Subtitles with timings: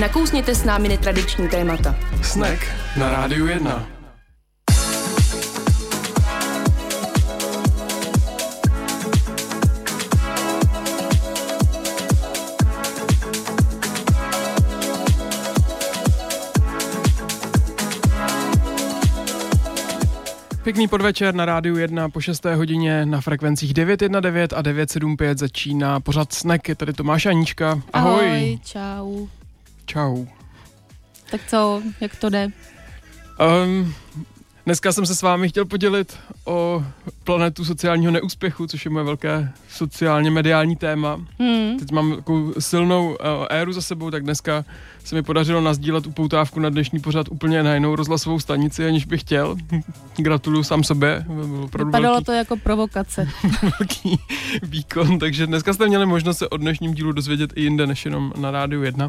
[0.00, 1.96] Nakousněte s námi netradiční témata.
[2.22, 2.66] Snack
[2.96, 3.86] na Rádiu 1.
[20.62, 22.44] Pěkný podvečer na rádiu 1 po 6.
[22.44, 26.68] hodině na frekvencích 919 a 975 začíná pořad Snack.
[26.68, 27.82] Je tady Tomáš Aníčka.
[27.92, 28.26] Ahoj.
[28.26, 29.26] Ahoj, čau.
[29.86, 30.26] Čau.
[31.30, 32.48] Tak co, jak to jde?
[33.64, 33.94] Um,
[34.66, 36.84] dneska jsem se s vámi chtěl podělit o
[37.24, 41.20] planetu sociálního neúspěchu, což je moje velké sociálně mediální téma.
[41.38, 41.78] Hmm.
[41.78, 43.16] Teď mám takovou silnou uh,
[43.50, 44.64] éru za sebou, tak dneska
[45.04, 49.20] se mi podařilo nazdílet upoutávku na dnešní pořad úplně na jinou rozhlasovou stanici, aniž bych
[49.20, 49.56] chtěl.
[50.16, 51.24] Gratuluju sám sobě.
[51.78, 53.28] Vypadalo velký, to jako provokace.
[53.62, 54.18] velký
[54.62, 58.32] výkon, takže dneska jste měli možnost se o dnešním dílu dozvědět i jinde, než jenom
[58.36, 59.08] na Rádiu 1.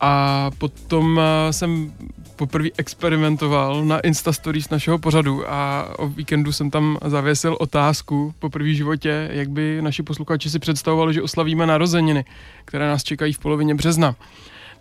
[0.00, 1.92] A potom eh, jsem
[2.36, 8.50] poprvé experimentoval na Insta Stories našeho pořadu a o víkendu jsem tam zavěsil otázku po
[8.50, 12.24] první životě, jak by naši posluchači si představovali, že oslavíme narozeniny,
[12.64, 14.14] které nás čekají v polovině března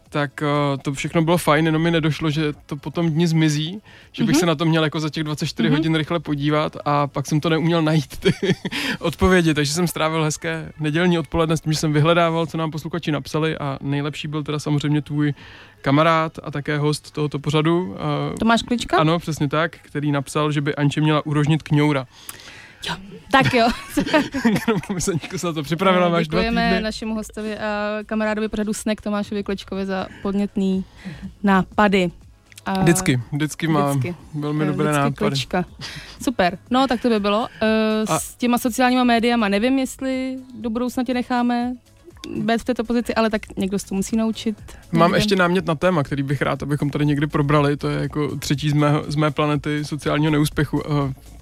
[0.09, 4.23] tak uh, to všechno bylo fajn, jenom mi nedošlo, že to potom dní zmizí, že
[4.23, 4.39] bych mm-hmm.
[4.39, 5.71] se na to měl jako za těch 24 mm-hmm.
[5.71, 8.33] hodin rychle podívat a pak jsem to neuměl najít ty
[8.99, 13.11] odpovědi, takže jsem strávil hezké nedělní odpoledne s tím, že jsem vyhledával, co nám posluchači
[13.11, 15.33] napsali a nejlepší byl teda samozřejmě tvůj
[15.81, 17.83] kamarád a také host tohoto pořadu.
[17.83, 17.95] Uh,
[18.39, 18.97] Tomáš Klička?
[18.97, 22.07] Ano, přesně tak, který napsal, že by Anče měla urožnit kňoura.
[22.89, 22.95] Jo,
[23.31, 23.67] tak jo.
[24.93, 26.81] Myseníku se na to připravila, máš dva týdny.
[26.81, 30.85] našemu hostovi a kamarádovi pořadu Snek Tomášovi Klečkovi za podnětný
[31.43, 32.11] nápady.
[32.65, 34.15] A vždycky, vždycky má vždycky.
[34.33, 35.29] velmi dobré vždycky nápady.
[35.29, 35.65] Klička.
[36.21, 37.39] Super, no tak to by bylo.
[37.39, 37.47] Uh,
[38.15, 38.19] a...
[38.19, 41.73] S těma sociálníma médiama nevím, jestli do budoucna tě necháme
[42.35, 44.57] být v této pozici, ale tak někdo se to musí naučit.
[44.91, 47.77] Mám ještě námět na téma, který bych rád, abychom tady někdy probrali.
[47.77, 50.83] To je jako třetí z, mého, z mé planety sociálního neúspěchu.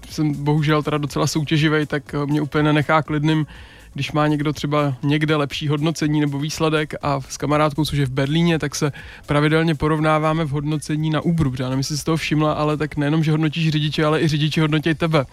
[0.09, 3.45] Jsem bohužel teda docela soutěživý, tak uh, mě úplně nenechá klidným,
[3.93, 8.11] když má někdo třeba někde lepší hodnocení nebo výsledek a s kamarádkou, což je v
[8.11, 8.91] Berlíně, tak se
[9.25, 11.53] pravidelně porovnáváme v hodnocení na Uberu.
[11.59, 14.61] Já nevím, jestli jsi toho všimla, ale tak nejenom, že hodnotíš řidiče, ale i řidiči
[14.61, 15.25] hodnotí tebe.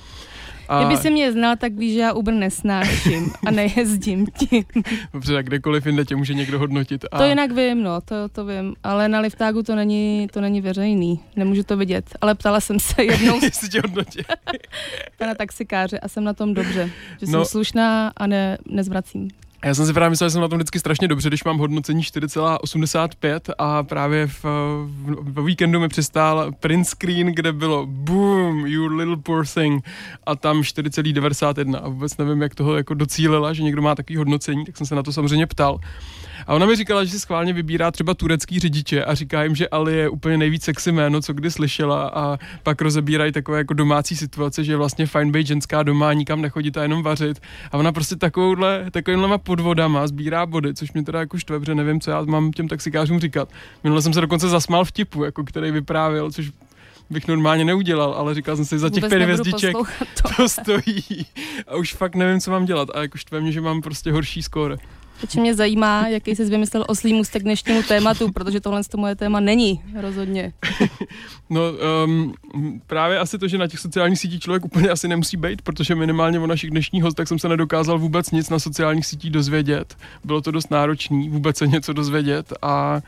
[0.69, 0.85] A...
[0.85, 4.65] Kdyby se mě znal, tak víš, že já Uber nesnáším a nejezdím tím.
[5.13, 7.05] Dobře, tak kdekoliv jinde tě může někdo hodnotit.
[7.13, 7.19] A...
[7.19, 11.21] To jinak vím, no, to, to vím, ale na liftágu to není, to není veřejný,
[11.37, 13.41] nemůžu to vidět, ale ptala jsem se jednou...
[13.43, 14.21] Jestli tě hodnotí.
[15.19, 16.91] Pana taxikáře a jsem na tom dobře,
[17.21, 17.33] že no.
[17.33, 19.29] jsem slušná a ne, nezvracím.
[19.65, 22.03] Já jsem si právě myslel, že jsem na tom vždycky strašně dobře, když mám hodnocení
[22.03, 28.87] 4,85 a právě v, v, v víkendu mi přistál print screen, kde bylo boom, you
[28.87, 29.85] little poor thing
[30.27, 34.65] a tam 4,91 a vůbec nevím, jak toho jako docílila, že někdo má takový hodnocení,
[34.65, 35.79] tak jsem se na to samozřejmě ptal.
[36.47, 39.69] A ona mi říkala, že si schválně vybírá třeba turecký řidiče a říká jim, že
[39.69, 44.17] Ali je úplně nejvíc sexy jméno, co kdy slyšela a pak rozebírají takové jako domácí
[44.17, 47.43] situace, že je vlastně fajn být ženská doma, nikam nechodit a jenom vařit.
[47.73, 52.01] A ona prostě takovouhle, takovýmhle podvodama sbírá body, což mě teda jako štve, protože nevím,
[52.01, 53.49] co já mám těm taxikářům říkat.
[53.85, 56.51] Minule jsem se dokonce zasmál vtipu, jako který vyprávěl, což
[57.11, 59.73] bych normálně neudělal, ale říkal jsem si, za těch pět hvězdiček
[60.23, 60.29] to.
[60.37, 61.27] to stojí.
[61.69, 62.89] A už fakt nevím, co mám dělat.
[62.95, 64.77] A jako štve mě, že mám prostě horší skóre.
[65.23, 69.41] Takže mě zajímá, jaký jsi vymyslel oslý můstek dnešnímu tématu, protože tohle to moje téma
[69.41, 70.53] není rozhodně.
[71.51, 71.61] no
[72.05, 72.35] um,
[72.87, 76.39] právě asi to, že na těch sociálních sítích člověk úplně asi nemusí být, protože minimálně
[76.39, 79.97] o našich dnešních hostech jsem se nedokázal vůbec nic na sociálních sítích dozvědět.
[80.25, 83.01] Bylo to dost náročné vůbec se něco dozvědět a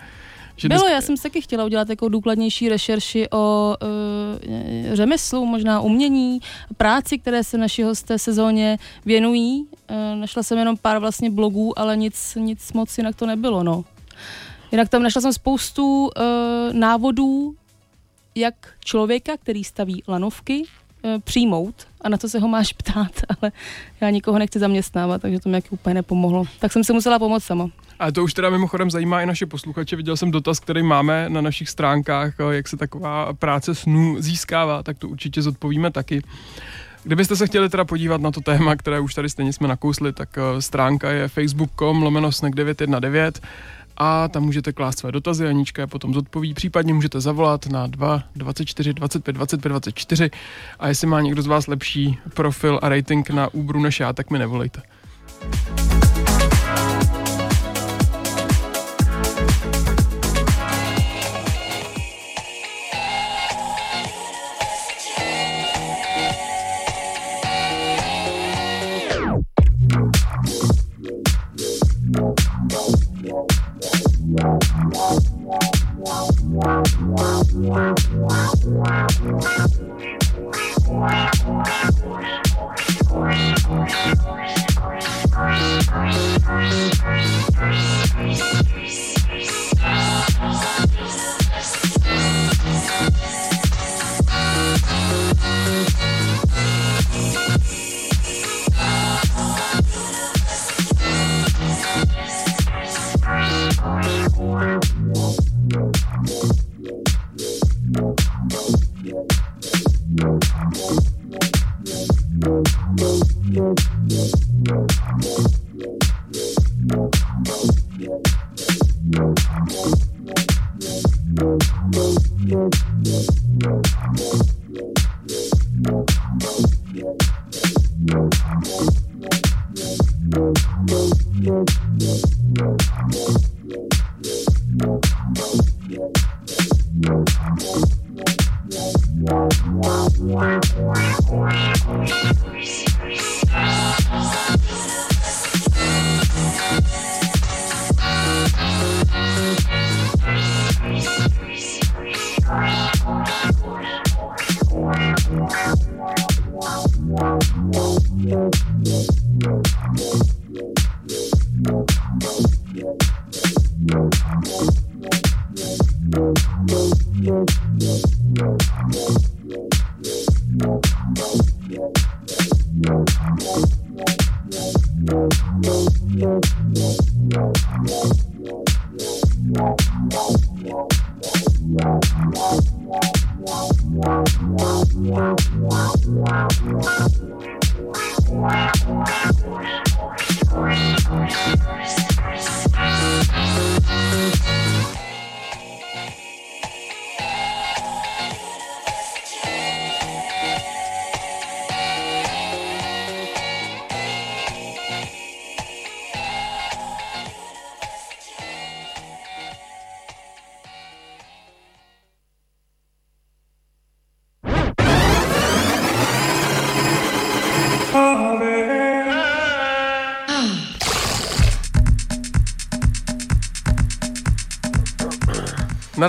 [0.56, 0.94] že Bylo, dneska...
[0.94, 6.40] já jsem se taky chtěla udělat jako důkladnější rešerši o uh, řemeslu, možná umění,
[6.76, 9.66] práci, které se naši hosté sezóně věnují.
[9.90, 13.84] Uh, našla jsem jenom pár vlastně blogů, ale nic, nic moc jinak to nebylo, no.
[14.72, 16.10] Jinak tam našla jsem spoustu uh,
[16.72, 17.54] návodů,
[18.34, 18.54] jak
[18.84, 20.64] člověka, který staví lanovky,
[21.24, 23.52] přijmout a na co se ho máš ptát, ale
[24.00, 26.44] já nikoho nechci zaměstnávat, takže to mi úplně nepomohlo.
[26.58, 27.70] Tak jsem se musela pomoct sama.
[27.98, 29.96] A to už teda mimochodem zajímá i naše posluchače.
[29.96, 34.98] Viděl jsem dotaz, který máme na našich stránkách, jak se taková práce snů získává, tak
[34.98, 36.22] to určitě zodpovíme taky.
[37.04, 40.28] Kdybyste se chtěli teda podívat na to téma, které už tady stejně jsme nakousli, tak
[40.38, 43.40] eh, stránka je facebook.com lomeno 919
[43.96, 48.22] a tam můžete klást své dotazy, Anička je potom zodpoví, případně můžete zavolat na 2
[48.36, 50.30] 24 25 25 24
[50.78, 54.30] a jestli má někdo z vás lepší profil a rating na Uberu než já, tak
[54.30, 54.82] mi nevolejte.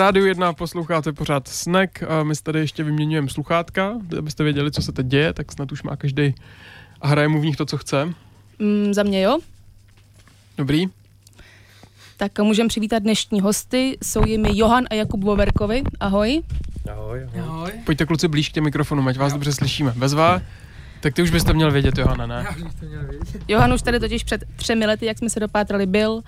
[0.06, 4.92] Rádiu 1 posloucháte pořád Snack a my tady ještě vyměňujeme sluchátka, abyste věděli, co se
[4.92, 6.36] teď děje, tak snad už má každý
[7.02, 8.14] a hraje mu v nich to, co chce.
[8.60, 9.40] Mm, za mě jo.
[10.58, 10.86] Dobrý.
[12.18, 13.98] Tak můžeme přivítat dnešní hosty.
[14.04, 15.84] Jsou jimi Johan a Jakub Boverkovi.
[16.00, 16.42] Ahoj.
[16.92, 17.42] Ahoj, ahoj.
[17.42, 17.72] ahoj.
[17.86, 19.38] Pojďte kluci blíž k těm mikrofonu, ať vás jo.
[19.38, 19.94] dobře slyšíme.
[19.98, 20.42] Bezva?
[21.02, 22.46] Tak ty už byste měl vědět, Johana, ne?
[22.50, 23.42] Já bych to měl vědět.
[23.48, 26.24] Johan už tady totiž před třemi lety, jak jsme se dopátrali, byl uh,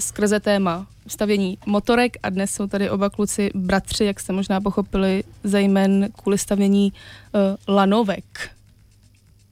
[0.00, 5.24] skrze téma stavění motorek a dnes jsou tady oba kluci bratři, jak jste možná pochopili,
[5.44, 8.50] zejmen kvůli stavění uh, lanovek.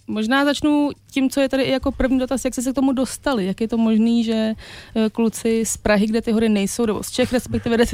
[0.07, 3.47] Možná začnu tím, co je tady jako první dotaz, jak jste se k tomu dostali,
[3.47, 4.53] jak je to možné, že
[4.95, 7.85] uh, kluci z Prahy, kde ty hory nejsou, nebo z Čech, respektive kde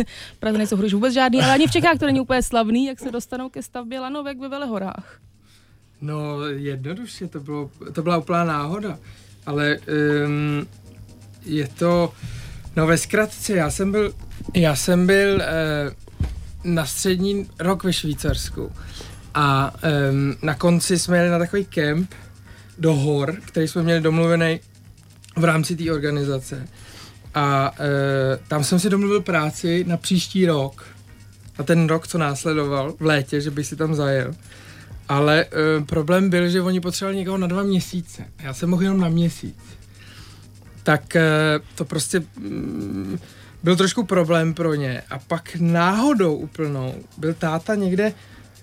[0.41, 3.11] Prahy nejsou hory vůbec žádný, ale ani v Čechách to není úplně slavný, jak se
[3.11, 5.21] dostanou ke stavbě lanovek ve Velehorách.
[6.01, 8.99] No jednoduše, to, bylo, to byla úplná náhoda,
[9.47, 9.79] ale
[10.27, 10.67] um,
[11.45, 12.13] je to,
[12.79, 14.13] no ve zkratce, já jsem byl,
[14.55, 15.43] já jsem byl uh,
[16.65, 18.73] na střední rok ve Švýcarsku
[19.35, 19.75] a
[20.11, 22.15] um, na konci jsme jeli na takový kemp
[22.79, 24.61] do hor, který jsme měli domluvený
[25.37, 26.69] v rámci té organizace
[27.35, 27.77] a uh,
[28.49, 30.87] tam jsem si domluvil práci na příští rok,
[31.59, 34.35] a ten rok, co následoval v létě, že bych si tam zajel.
[35.09, 38.25] Ale uh, problém byl, že oni potřebovali někoho na dva měsíce.
[38.43, 39.78] Já jsem mohl jenom na měsíc.
[40.89, 43.19] Tak uh, to prostě um,
[43.63, 45.03] byl trošku problém pro ně.
[45.11, 48.13] A pak náhodou úplnou byl táta někde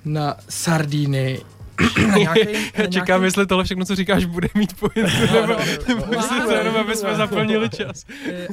[0.05, 1.41] na Sardíny
[2.77, 5.01] Já čekám, jestli tohle všechno, co říkáš, bude mít pointu,
[5.33, 5.55] nebo,
[5.87, 8.05] nebo jestli to jenom, aby jsme zaplnili čas.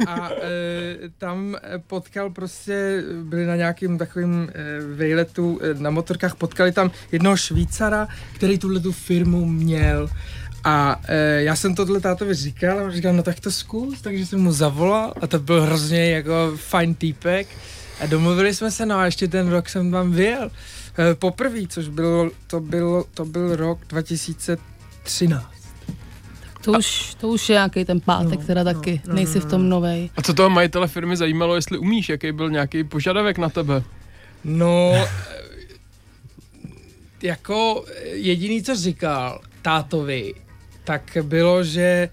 [0.06, 6.72] A e, tam potkal prostě, byli na nějakým takovým e, vejletu e, na motorkách, potkali
[6.72, 10.08] tam jednoho Švýcara, který tuhle tu firmu měl.
[10.64, 14.40] A e, já jsem tohle tátovi říkal a říkal, no tak to zkus, takže jsem
[14.40, 17.48] mu zavolal a to byl hrozně jako fajn týpek.
[18.00, 20.50] A domluvili jsme se, no a ještě ten rok jsem tam vyjel.
[20.98, 25.44] E, poprvé, což bylo, to, bylo, to byl rok 2013.
[26.64, 29.68] To už, to už je nějaký ten pátek, no, teda taky, no, nejsi v tom
[29.68, 30.10] novej.
[30.16, 33.82] A co toho majitele firmy zajímalo, jestli umíš, jaký byl nějaký požadavek na tebe?
[34.44, 35.06] No,
[37.22, 40.34] jako jediný, co říkal tátovi,
[40.84, 42.08] tak bylo, že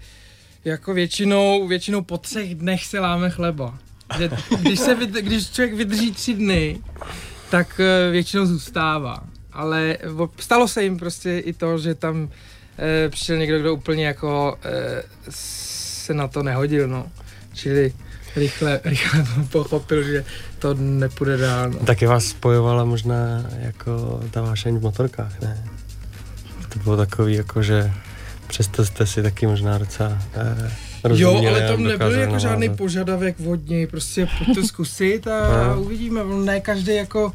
[0.64, 3.78] jako většinou, většinou po třech dnech se láme chleba.
[4.18, 6.78] Že když, se, když člověk vydrží tři dny,
[7.50, 9.22] tak eh, většinou zůstává.
[9.52, 9.98] Ale
[10.38, 12.28] stalo se jim prostě i to, že tam
[12.78, 17.06] e, přišel někdo, kdo úplně jako e, se na to nehodil, no.
[17.54, 17.92] Čili
[18.36, 20.24] rychle, rychle pochopil, že
[20.58, 21.70] to nepůjde dál.
[21.70, 21.78] No.
[21.78, 25.64] Taky vás spojovala možná jako ta vášeň v motorkách, ne?
[26.68, 27.92] To bylo takový jako, že
[28.50, 30.70] přesto jste si taky možná docela eh,
[31.08, 35.82] Jo, ale tam nebyl jako žádný požadavek vodní, prostě pojďte zkusit a no.
[35.82, 37.32] uvidíme, ne každý jako,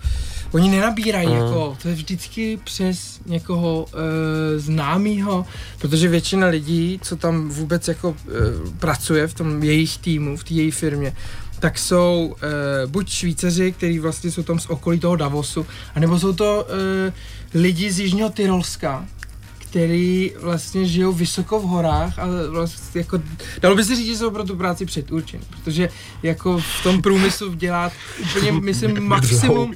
[0.51, 1.34] oni nenabírají no.
[1.34, 5.45] jako, to je vždycky přes někoho e, známýho,
[5.79, 8.31] protože většina lidí, co tam vůbec jako e,
[8.79, 11.13] pracuje v tom jejich týmu, v té její firmě,
[11.60, 16.34] tak jsou uh, buď Švýcaři, kteří vlastně jsou tam z okolí toho Davosu, anebo jsou
[16.34, 19.05] to uh, lidi z Jižního Tyrolska,
[19.75, 23.22] který vlastně žijou vysoko v horách a vlastně jako,
[23.62, 25.89] dalo by se říct, že jsou pro tu práci předurčen, protože
[26.24, 27.91] jako v tom průmyslu dělá
[28.22, 29.74] úplně, myslím, maximum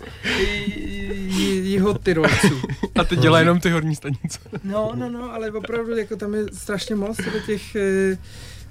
[1.64, 2.62] jeho tyrolců.
[2.96, 4.40] A ty dělá jenom ty horní stanice.
[4.64, 8.18] No, no, no, ale opravdu jako tam je strašně moc těch e,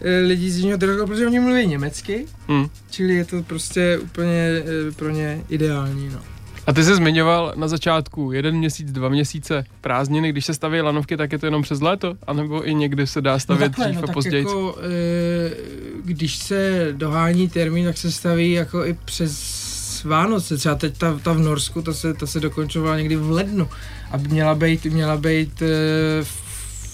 [0.00, 2.68] e, lidí z Jižního Tyrolska, protože oni mluví německy, hmm.
[2.90, 6.37] čili je to prostě úplně e, pro ně ideální, no.
[6.68, 11.16] A ty jsi zmiňoval na začátku jeden měsíc, dva měsíce prázdniny, když se staví lanovky,
[11.16, 12.14] tak je to jenom přes léto?
[12.26, 14.44] A nebo i někdy se dá stavět no takhle, dřív no, a později?
[14.44, 15.50] Jako, e,
[16.04, 19.68] když se dohání termín, tak se staví jako i přes
[20.04, 23.68] Vánoce, třeba teď ta, ta v Norsku, ta se, ta se dokončovala někdy v lednu
[24.10, 25.66] a měla být, měla být e,
[26.24, 26.47] v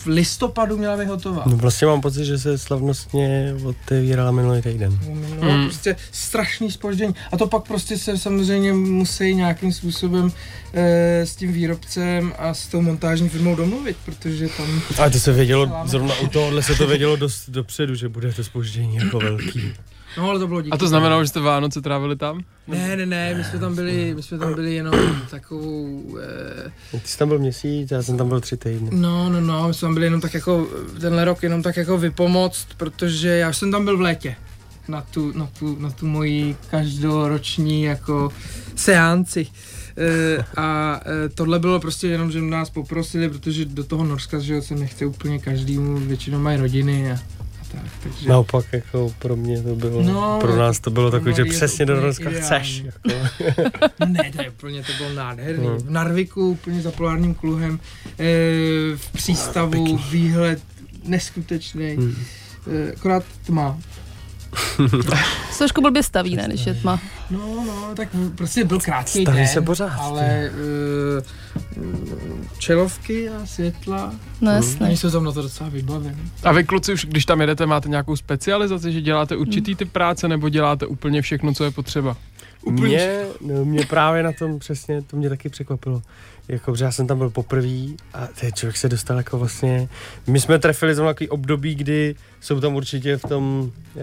[0.04, 1.42] v listopadu měla být hotová.
[1.46, 4.98] No vlastně mám pocit, že se slavnostně otevírala minulý týden.
[5.42, 5.64] No, hmm.
[5.64, 7.14] prostě strašný spoždění.
[7.32, 10.32] A to pak prostě se samozřejmě musí nějakým způsobem
[10.72, 14.80] e, s tím výrobcem a s tou montážní firmou domluvit, protože tam...
[14.98, 18.44] A to se vědělo, zrovna u tohohle se to vědělo dost dopředu, že bude to
[18.44, 19.72] spoždění jako velký.
[20.18, 20.74] No, ale to bylo díky.
[20.74, 22.40] A to znamenalo, že jste Vánoce trávili tam?
[22.68, 24.94] Ne, ne, ne, my jsme tam byli, my jsme tam byli jenom
[25.30, 26.02] takovou...
[26.22, 26.72] Eh...
[26.90, 28.90] Ty jsi tam byl měsíc, já jsem tam byl tři týdny.
[28.92, 30.68] No, no, no, my jsme tam byli jenom tak jako,
[31.00, 34.36] tenhle rok jenom tak jako vypomoct, protože já jsem tam byl v létě
[34.88, 38.32] na tu, na tu, na tu moji každoroční jako
[38.76, 39.46] seanci.
[39.96, 44.62] E, a e, tohle bylo prostě jenom, že nás poprosili, protože do toho Norska, že
[44.62, 47.18] se nechce úplně každému, většinou mají rodiny a
[47.74, 48.28] tak, takže...
[48.28, 52.00] Naopak, jako pro mě to bylo, no, pro nás to bylo takový, že přesně do
[52.00, 52.84] Norska chceš.
[52.84, 53.20] Jako.
[54.00, 55.66] no ne, to je úplně, to bylo nádherný.
[55.66, 55.78] Hmm.
[55.78, 57.80] V Narviku, úplně za polárním kruhem,
[58.18, 58.24] e,
[58.96, 60.62] v přístavu, no, výhled
[61.04, 61.94] neskutečný.
[61.94, 62.14] Hmm.
[62.88, 63.78] E, akorát tma,
[65.50, 67.00] se trošku blbě staví, ne, když je tma.
[67.30, 69.92] No, no, tak prostě byl krátký Staví den, se pořád.
[69.98, 70.50] Ale
[71.16, 71.22] uh,
[72.58, 74.86] čelovky a světla, no, jasně.
[74.86, 76.32] oni jsou tam na to docela vybavení.
[76.42, 80.28] A vy kluci už, když tam jedete, máte nějakou specializaci, že děláte určitý typ práce,
[80.28, 82.16] nebo děláte úplně všechno, co je potřeba?
[82.70, 86.02] Mě, no, mě právě na tom přesně, to mě taky překvapilo.
[86.48, 89.88] Jako, já jsem tam byl poprvé a ten člověk se dostal jako vlastně,
[90.26, 94.00] my jsme trefili zrovna takový období, kdy jsou tam určitě v tom e,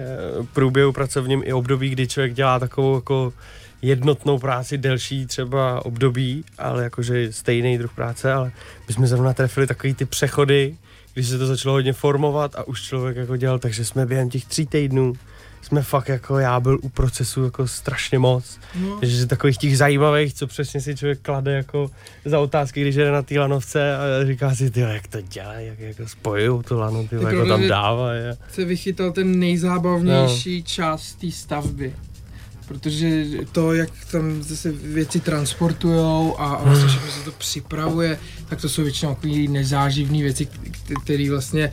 [0.53, 3.33] průběhu pracovním i období, kdy člověk dělá takovou jako
[3.81, 8.51] jednotnou práci, delší třeba období, ale jakože stejný druh práce, ale
[8.87, 10.75] my jsme zrovna trefili takový ty přechody,
[11.13, 14.45] když se to začalo hodně formovat a už člověk jako dělal, takže jsme během těch
[14.45, 15.13] tří týdnů
[15.61, 18.59] jsme fakt jako, já byl u procesu jako strašně moc.
[18.75, 18.99] No.
[19.01, 21.91] Že takových těch zajímavých, co přesně si člověk klade jako
[22.25, 25.79] za otázky, když jde na té lanovce a říká si, ty, jak to dělá, jak
[25.79, 28.21] jako spojují tu lanu, ty, jako tam dávají.
[28.51, 30.63] Se vychytal ten nejzábavnější no.
[30.65, 31.93] část té stavby
[32.71, 38.61] protože to, jak tam zase věci transportujou a, a vlastně všechno se to připravuje, tak
[38.61, 40.47] to jsou většinou takové nezáživné věci,
[41.03, 41.71] které vlastně e,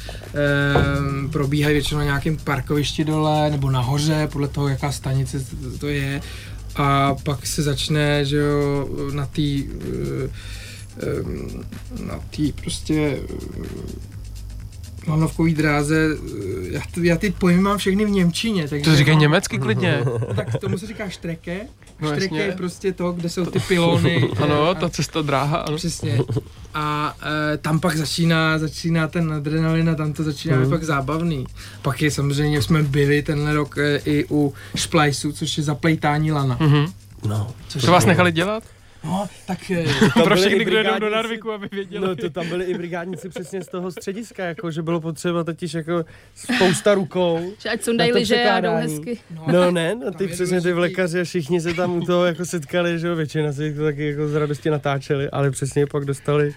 [1.32, 5.44] probíhají většinou na nějakém parkovišti dole nebo nahoře, podle toho, jaká stanice
[5.80, 6.20] to, je.
[6.76, 10.28] A pak se začne, že jo, na té e,
[12.06, 13.18] na té prostě
[15.08, 18.68] lanovkový dráze, eh, já, já ty pojmy mám všechny v Němčině.
[18.68, 19.20] Takže to říkají mám...
[19.22, 20.04] německy klidně.
[20.36, 21.60] tak tomu se říká štreke.
[22.00, 22.40] No, štreke jasně.
[22.40, 24.30] je prostě to, kde jsou ty pilony.
[24.42, 25.58] ano, a, ta cesta dráha.
[25.58, 25.76] Ano.
[25.76, 26.18] Přesně.
[26.74, 27.16] A
[27.54, 30.70] e, tam pak začíná, začíná ten adrenalin a tam to začíná mm.
[30.70, 31.46] pak zábavný.
[31.82, 36.58] Pak je samozřejmě, jsme byli tenhle rok e, i u Splice'u, což je zaplejtání lana.
[36.58, 36.92] Mm-hmm.
[37.28, 37.50] No.
[37.68, 38.62] Což to vás nechali dělat?
[39.04, 39.58] No, tak...
[40.24, 42.06] Pro všechny, kdo jdou do Narviku, aby věděli.
[42.06, 45.74] No, to tam byli i brigádníci přesně z toho střediska, jako, že bylo potřeba totiž
[45.74, 47.52] jako spousta rukou.
[47.58, 49.18] Že ať sundají liže a jdou hezky.
[49.30, 52.44] No, no ne, no, ty přesně ty vlekaři a všichni se tam u toho jako
[52.44, 56.54] setkali, že jo, většina si to taky jako z radosti natáčeli, ale přesně pak dostali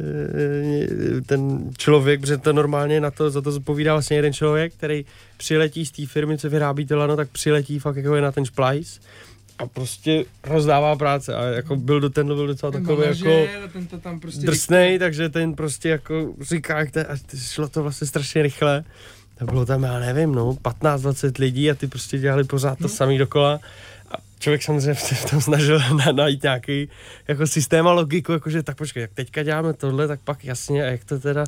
[0.00, 5.04] eh, ten člověk, protože to normálně na to, za to zodpovídá vlastně jeden člověk, který
[5.36, 8.44] přiletí z té firmy, co vyrábí to lano, tak přiletí fakt jako je na ten
[8.44, 9.00] splice
[9.58, 13.86] a prostě rozdává práce a jako byl do ten byl docela ten takový jako ten
[13.86, 18.06] to tam prostě drsnej, takže ten prostě jako říká, jak to, a šlo to vlastně
[18.06, 18.84] strašně rychle.
[19.40, 22.88] A bylo tam, já nevím, no, 15-20 lidí a ty prostě dělali pořád to no.
[22.88, 23.60] samý dokola.
[24.10, 26.88] A člověk samozřejmě se v tom snažil na, najít nějaký
[27.28, 30.86] jako systém a logiku, jakože tak počkej, jak teďka děláme tohle, tak pak jasně, a
[30.86, 31.44] jak to teda,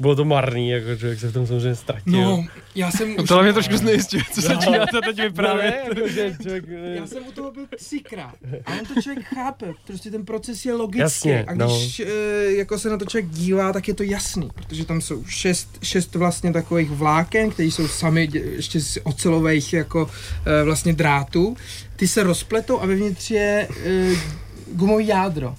[0.00, 2.12] bylo to marný, jako člověk se v tom samozřejmě ztratil.
[2.12, 3.28] No, já jsem No už...
[3.28, 5.74] tohle mě trošku znejistuje, co se začínáte teď No, vyprávět.
[5.74, 8.34] ne, jakože člověk, Já jsem u toho byl třikrát.
[8.66, 11.00] A on to člověk chápe, prostě ten proces je logický.
[11.00, 12.04] Jasně, a když no.
[12.56, 16.14] jako se na to člověk dívá, tak je to jasný, protože tam jsou šest, šest
[16.14, 20.10] vlastně takových vláken, které jsou sami ještě z ocelových jako
[20.60, 21.56] eh, vlastně drátů.
[21.96, 24.14] Ty se rozpletou a vevnitř je eh,
[24.72, 25.54] gumový jádro.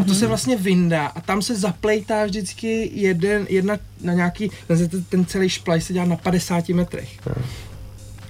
[0.00, 5.04] A to se vlastně vyndá a tam se zaplejtá vždycky jeden, jedna na nějaký, ten,
[5.08, 7.08] ten celý šplaj se dělá na 50 metrech.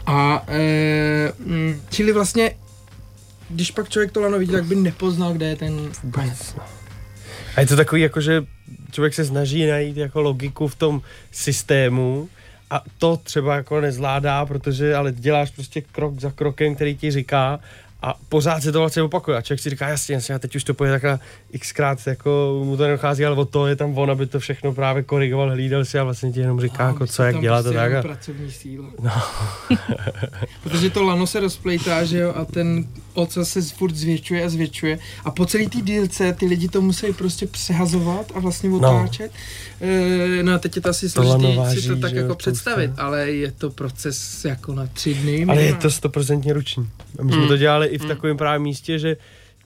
[0.07, 2.57] A e, mm, čili vlastně,
[3.51, 6.57] když pak člověk to lano vidí, tak by nepoznal, kde je ten konec.
[7.57, 8.45] A je to takový, jako že
[8.91, 11.03] člověk se snaží najít jako logiku v tom
[11.33, 12.29] systému
[12.71, 17.61] a to třeba jako nezvládá, protože ale děláš prostě krok za krokem, který ti říká
[18.03, 20.65] a pořád se to vlastně opakuje a člověk si říká, jasně, jasně, a teď už
[20.65, 21.19] to pojede takhle
[21.59, 25.03] xkrát, jako mu to nedochází, ale o to je tam on, aby to všechno právě
[25.03, 27.93] korigoval, hlídal si a vlastně ti jenom říká, jako co, jak dělat a tak.
[27.93, 28.03] A...
[28.03, 28.87] pracovní síla.
[29.03, 29.11] No.
[30.63, 34.99] Protože to lano se rozplejtá, že jo, a ten ocas se furt zvětšuje a zvětšuje
[35.25, 39.33] a po celé té dílce ty lidi to musí prostě přehazovat a vlastně otáčet.
[39.81, 39.87] No,
[40.39, 43.51] e, no a teď je to asi složitý si to tak jako představit, ale je
[43.53, 45.45] to proces jako na tři dny.
[45.49, 46.89] Ale je to stoprocentně ruční.
[47.23, 47.49] My jsme Mm.
[47.49, 49.17] to dělali i v takovém právě místě, že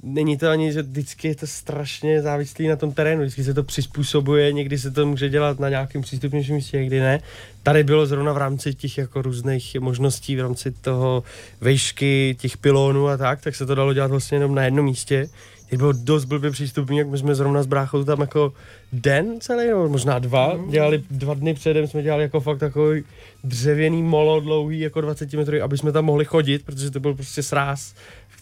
[0.05, 3.63] není to ani, že vždycky je to strašně závislý na tom terénu, vždycky se to
[3.63, 7.21] přizpůsobuje, někdy se to může dělat na nějakém přístupnějším místě, někdy ne.
[7.63, 11.23] Tady bylo zrovna v rámci těch jako různých možností, v rámci toho
[11.61, 15.29] vejšky, těch pilonů a tak, tak se to dalo dělat vlastně jenom na jednom místě.
[15.71, 18.53] Je bylo dost blbě přístupný, jak my jsme zrovna s bráchou tam jako
[18.93, 23.05] den celý, nebo možná dva, dělali dva dny předem, jsme dělali jako fakt takový
[23.45, 27.43] dřevěný molo dlouhý, jako 20 metrů, aby jsme tam mohli chodit, protože to byl prostě
[27.43, 27.95] sráz,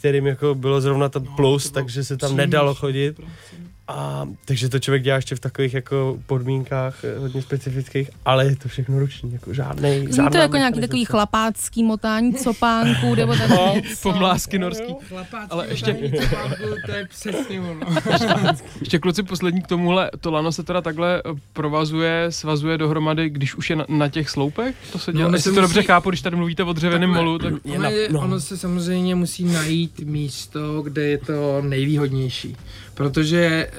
[0.02, 3.16] kterým jako bylo zrovna to plus, to bylo takže se tam nedalo chodit.
[3.16, 3.71] prostě.
[3.94, 8.56] A, takže to člověk dělá ještě v takových jako podmínkách eh, hodně specifických, ale je
[8.56, 13.32] to všechno ruční, jako žádnej, Zní žádná to jako nějaký takový chlapácký motání copánků, nebo
[13.36, 13.74] tak No.
[14.02, 14.94] Pomlásky norský.
[15.08, 17.80] Chlapácký Ale ještě- copánku, to je přesně ono.
[18.80, 23.54] Ještě kluci poslední k tomuhle, to lano se teda takhle eh, provazuje, svazuje dohromady, když
[23.54, 24.74] už je na, na těch sloupech?
[24.92, 27.10] To se No, dělá, ono jestli to musí- dobře chápu, když tady mluvíte o dřevěném
[27.10, 28.20] molu, tak Je na- je, no.
[28.20, 32.56] ono se samozřejmě musí najít místo, kde je to nejvýhodnější.
[32.94, 33.70] Protože e,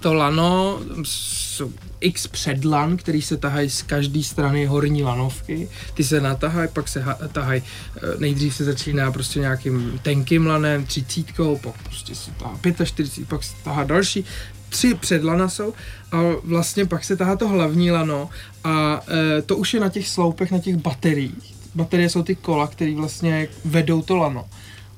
[0.00, 5.68] to lano jsou x předlan, který se tahají z každé strany horní lanovky.
[5.94, 10.86] Ty se natahají, pak se ha- tahají, e, nejdřív se začíná prostě nějakým tenkým lanem,
[10.86, 14.24] třicítkou, pak prostě se tahá 45, pak se tahá další.
[14.68, 15.74] Tři předlana jsou
[16.12, 18.30] a vlastně pak se tahá to hlavní lano
[18.64, 19.00] a
[19.38, 21.56] e, to už je na těch sloupech, na těch bateriích.
[21.74, 24.48] Baterie jsou ty kola, které vlastně vedou to lano.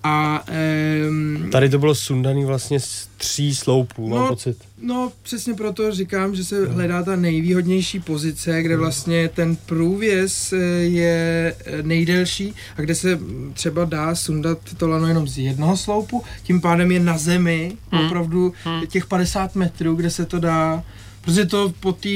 [0.02, 0.44] A
[1.08, 4.56] um, Tady to bylo sundaný vlastně z tří sloupů, mám No, pocit.
[4.82, 10.56] No, přesně proto říkám, že se hledá ta nejvýhodnější pozice, kde vlastně ten průvěz eh,
[10.84, 13.18] je eh, nejdelší a kde se
[13.52, 18.06] třeba dá sundat to lano jenom z jednoho sloupu, tím pádem je na zemi Hmm.
[18.06, 18.86] opravdu Hmm.
[18.86, 20.84] těch 50 metrů, kde se to dá
[21.28, 22.08] Protože to po té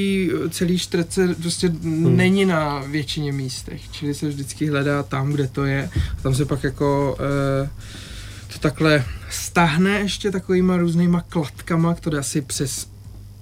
[0.51, 2.17] celé čtvrtce prostě hmm.
[2.17, 5.91] není na většině místech, čili se vždycky hledá tam, kde to je.
[6.19, 7.17] A tam se pak jako
[7.65, 7.69] e,
[8.53, 12.87] to takhle stáhne ještě takovýma různýma kladkama, které asi přes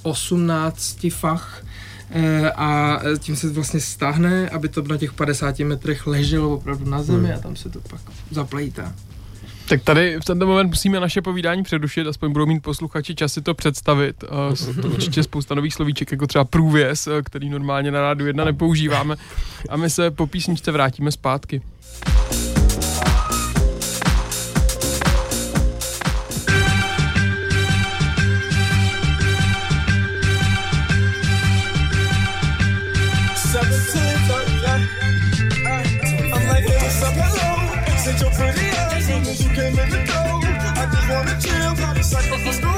[0.02, 1.64] 18 fach
[2.10, 7.02] e, a tím se vlastně stáhne, aby to na těch 50 metrech leželo opravdu na
[7.02, 7.36] zemi Hmm.
[7.36, 8.94] a tam se to pak zaplejtá.
[9.70, 13.42] Tak tady v tento moment musíme naše povídání přerušit, aspoň budou mít posluchači čas si
[13.42, 14.24] to představit.
[14.54, 18.44] Jsou to určitě spousta nových slovíček, jako třeba průvěz, eh, který normálně na rádu jedna
[18.44, 19.16] nepoužíváme.
[19.68, 21.62] A my se po písničce vrátíme zpátky.
[42.10, 42.69] circles.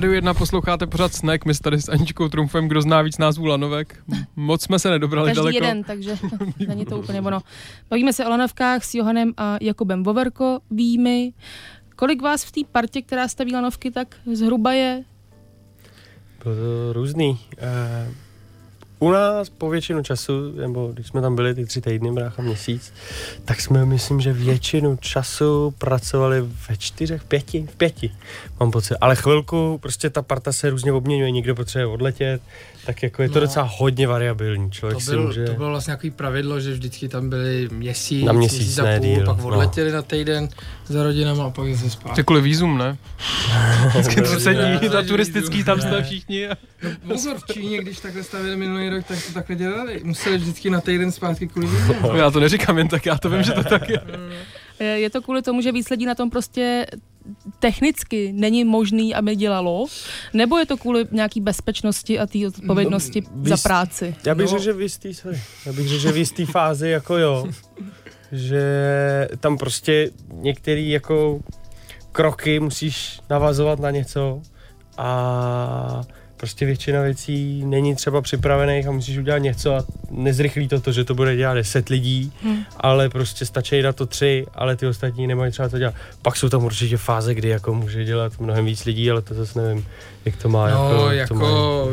[0.00, 4.02] Rádiu 1 posloucháte pořád Snack, my tady s Aničkou Trumfem, kdo zná víc názvů lanovek.
[4.36, 5.64] Moc jsme se nedobrali Každý daleko.
[5.64, 6.16] jeden, takže
[6.68, 7.40] není to úplně ono.
[7.90, 11.10] Bavíme se o lanovkách s Johanem a Jakubem Voverko, víme.
[11.96, 15.04] Kolik vás v té partě, která staví lanovky, tak zhruba je?
[16.44, 17.30] Bylo to různý.
[17.30, 18.14] Uh,
[19.00, 22.92] u nás po většinu času, nebo když jsme tam byli ty tři týdny, brácha měsíc,
[23.44, 28.12] tak jsme, myslím, že většinu času pracovali ve čtyřech, pěti, v pěti,
[28.60, 28.96] mám pocit.
[29.00, 32.42] Ale chvilku, prostě ta parta se různě obměňuje, někdo potřebuje odletět,
[32.86, 33.40] tak jako je to No.
[33.40, 34.70] docela hodně variabilní.
[34.70, 35.44] Člověk To, si byl, může...
[35.44, 39.06] to bylo vlastně nějaký pravidlo, že vždycky tam byli měsíc, Na měsíc, a ne půl,
[39.06, 39.44] díl, pak no.
[39.46, 40.48] odletěli na týden
[40.86, 42.14] za rodinama a pak zase zpátky.
[42.14, 42.96] To je kvůli vízum, ne?
[43.88, 46.48] Vždycky to sedí, ta turistický, tam jste všichni.
[46.48, 46.56] a-
[47.08, 50.00] Pozor, v Číně, když takhle stavili minulý rok, tak to takhle dělali.
[50.04, 51.94] Museli vždycky na týden zpátky kvůli vízu.
[52.16, 54.00] Já to neříkám jen tak, já to vím, že to tak je.
[54.80, 56.86] Je je to kvůli tomu, že víc lidí na tom prostě
[57.58, 59.86] technicky není možný, aby dělalo?
[60.32, 64.14] Nebo je to kvůli nějaký bezpečnosti a té odpovědnosti No, za práci?
[64.26, 64.50] Já bych No.
[64.50, 67.46] řekl, že v jistý, sorry, já bych řekl, že v jistý fázi jako jo,
[68.32, 68.62] že
[69.40, 71.40] tam prostě některé jako
[72.12, 74.42] kroky musíš navazovat na něco
[74.98, 76.00] a
[76.40, 81.04] prostě většina věcí není třeba připravených a musíš udělat něco a nezrychlí to to, že
[81.04, 82.64] to bude dělat 10 lidí, Hmm.
[82.76, 85.94] ale prostě stačí na to tři, ale ty ostatní nemají třeba to dělat.
[86.22, 89.62] Pak jsou tam určitě fáze, kdy jako může dělat mnohem víc lidí, ale to zase
[89.62, 89.86] nevím,
[90.24, 90.70] jak to má.
[90.70, 91.90] No, jak to jako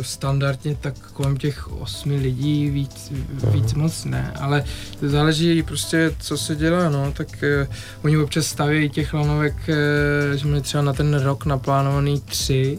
[0.00, 3.12] eh, standardně tak kolem těch osmi lidí víc,
[3.50, 4.64] víc moc ne, ale
[5.00, 10.36] to záleží prostě, co se dělá, no, tak uh, oni občas stavějí těch lanovek, uh,
[10.36, 12.78] že měli třeba na ten rok naplánovaný tři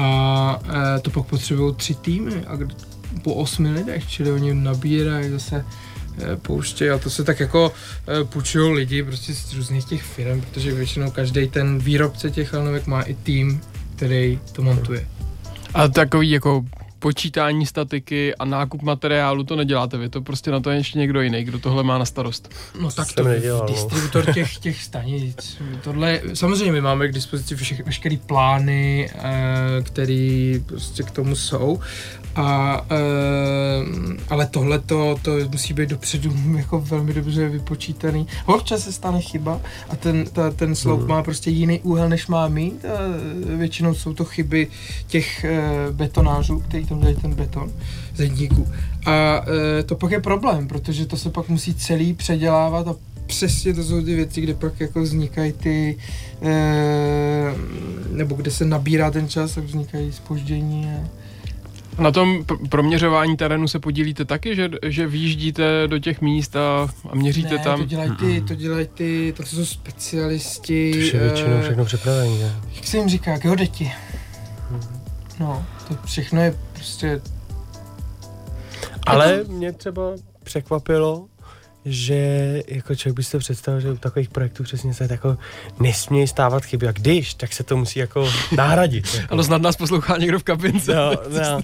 [0.00, 2.58] a uh, to pak potřebují tři týmy a
[3.22, 5.64] po osmi lidech, čili oni nabírají zase
[6.18, 7.72] eh, pouštějí a to se tak jako
[8.08, 12.86] eh, půjčují lidi prostě z různých těch firm, protože většinou každý ten výrobce těch lanovek
[12.86, 13.60] má i tým,
[13.96, 15.06] který to montuje.
[15.74, 16.64] A takový jako
[17.00, 21.20] počítání statiky a nákup materiálu, to neděláte vy, to prostě na to je ještě někdo
[21.20, 22.54] jiný, kdo tohle má na starost.
[22.80, 23.74] No tak to nedělal, no.
[23.74, 25.62] distributor těch, těch stanic.
[25.84, 31.80] Tohle, samozřejmě my máme k dispozici vše, veškerý plány, eh, který prostě k tomu jsou.
[32.36, 38.26] A, eh, ale tohle to, to musí být dopředu jako velmi dobře vypočítaný.
[38.46, 42.48] Občas se stane chyba a ten, ta, ten sloup má prostě jiný úhel, než má
[42.48, 42.84] mít.
[42.84, 42.98] A
[43.56, 44.68] většinou jsou to chyby
[45.06, 47.72] těch eh, betonářů, kteří tam dají ten beton,
[48.14, 48.68] zedníků.
[49.06, 49.44] A
[49.78, 52.94] e, to pak je problém, protože to se pak musí celý předělávat a
[53.26, 55.96] přesně to jsou ty věci, kde pak jako vznikají ty,
[56.42, 57.54] e,
[58.12, 60.86] nebo kde se nabírá ten čas, tak vznikají spoždění.
[60.86, 61.19] A...
[61.98, 66.88] Na tom pr- proměřování terénu se podílíte taky, že, že vyjíždíte do těch míst a,
[67.10, 67.78] a měříte ne, tam?
[67.80, 71.10] to dělají ty, to dělají ty, to jsou specialisti.
[71.10, 72.56] To je většinou eh, všechno připravené, ne?
[72.74, 73.92] Jak se jim říká, geodeti.
[75.40, 77.20] No, to všechno je prostě
[79.06, 80.02] Ale mě třeba
[80.44, 81.26] překvapilo,
[81.84, 85.38] že jako člověk byste představil, že u takových projektů přesně se jako
[85.80, 86.88] nesmějí stávat chyby.
[86.88, 89.14] A když, tak se to musí jako nahradit.
[89.14, 89.34] Jako.
[89.34, 90.94] Ale snad nás poslouchá někdo v kabince.
[90.94, 91.60] No, no.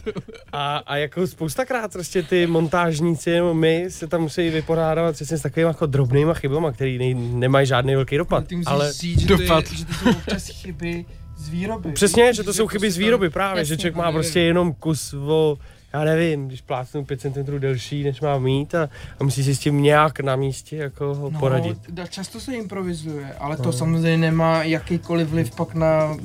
[0.53, 5.43] A, a jako spoustakrát prostě ty montážníci, nebo my se tam musí vypořádávat přesně s
[5.43, 8.47] takovými jako drobnýma chybama, které nej, nemají žádný velký dopad.
[8.47, 9.71] ty musíš Ale říct, že to, je, dopad.
[9.73, 11.05] že to jsou občas chyby
[11.37, 11.93] z výroby.
[11.93, 13.81] přesně, že to jsou jako chyby z výroby právě, že Jasně.
[13.83, 15.59] člověk má prostě jenom kus o
[15.93, 18.89] já nevím, když plácnu 5 cm delší, než má mít a,
[19.21, 21.79] a musí si s tím nějak na místě jako ho No, poradit.
[22.09, 26.17] často se improvizuje, ale to samozřejmě nemá jakýkoliv vliv pak na,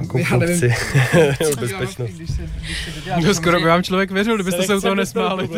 [0.00, 0.60] Jako já nevím,
[1.60, 2.10] bezpečnost.
[2.10, 3.20] Když se, když se dodělá.
[3.20, 5.48] No, skoro by vám člověk věřil, kdybyste se u toho nesmáli.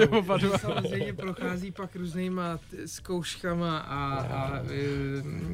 [0.60, 4.62] Samozřejmě prochází pak různýma t- zkouškama a, a e,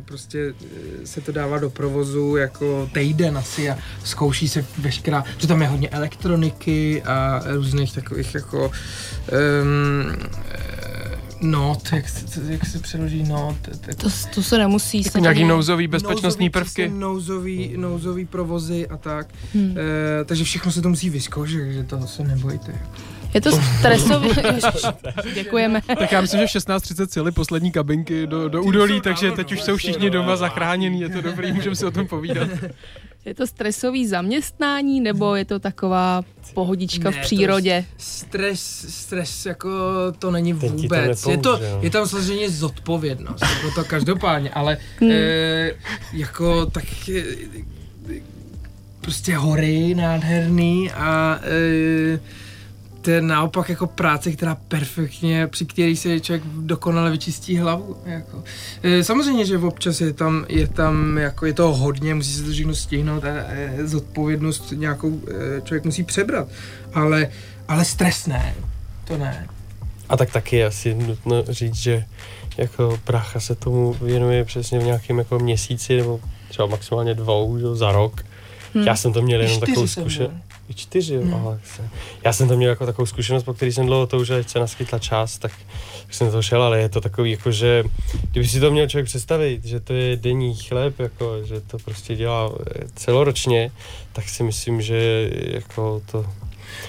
[0.04, 0.54] prostě
[1.02, 5.62] e, se to dává do provozu jako týden asi a zkouší se veškerá, že tam
[5.62, 7.40] je hodně elektroniky a
[7.70, 8.70] různých takových jako
[9.62, 10.16] um,
[11.50, 14.98] not, jak, se- jak se přeloží not, tak- To, to se nemusí.
[14.98, 16.82] Jako se nějaký nouzový bezpečnostní nouzový, prvky.
[16.82, 19.26] přesně, Nouzový, nouzový provozy a tak.
[19.54, 19.76] Hmm.
[20.20, 22.72] E, takže všechno se to musí vyzkoušet, takže to se nebojte.
[23.34, 24.28] Je to stresový.
[24.54, 24.64] Ježiš,
[25.34, 25.82] Děkujeme.
[25.98, 29.62] Tak já myslím, že v 16.30 cíli poslední kabinky do, do údolí, takže teď už
[29.62, 32.48] jsou všichni doma zachránění, je to dobrý, můžeme si o tom povídat.
[33.24, 36.22] Je to stresový zaměstnání, nebo je to taková
[36.54, 37.84] pohodička Ne, v to přírodě?
[37.98, 39.70] Stres, stres jako
[40.18, 41.26] to není ti to vůbec.
[41.26, 41.78] Je, to, no.
[41.82, 45.10] je tam samozřejmě zodpovědnost, jako to každopádně, ale Hmm.
[45.10, 45.70] e,
[46.12, 47.22] jako tak e,
[49.00, 52.20] prostě hory nádherný a e,
[53.00, 57.96] to je naopak jako práce, která perfektně, při který se člověk dokonale vyčistí hlavu.
[58.06, 58.44] Jako.
[58.82, 62.50] E, samozřejmě, že občas je tam, je tam, jako je toho hodně, musí se to
[62.50, 63.28] všechno stihnout a
[63.84, 66.48] zodpovědnost nějakou e, člověk musí přebrat.
[66.94, 67.28] Ale,
[67.68, 68.54] ale stres ne,
[69.04, 69.46] to ne.
[70.08, 72.04] A tak taky je asi nutno říct, že
[72.58, 77.64] jako brácha se tomu věnuje přesně v nějakém jako měsíci nebo třeba maximálně dvou že,
[77.64, 78.24] jo, za rok.
[78.74, 78.84] Hmm.
[78.84, 80.49] Já jsem to měl jenom Čtyři takovou zkušenost.
[80.70, 81.34] I čtyři, jo, Hmm.
[81.34, 81.58] aha.
[82.24, 84.98] Já jsem to měl jako takovou zkušenost, po který jsem dlouho toužil, ať se naskytla
[84.98, 85.52] čas, tak,
[86.10, 87.84] jsem to šel, ale je to takový jako, že
[88.30, 92.16] kdyby si to měl člověk představit, že to je denní chléb, jako, že to prostě
[92.16, 93.70] dělá eh, celoročně,
[94.12, 96.26] tak si myslím, že jako to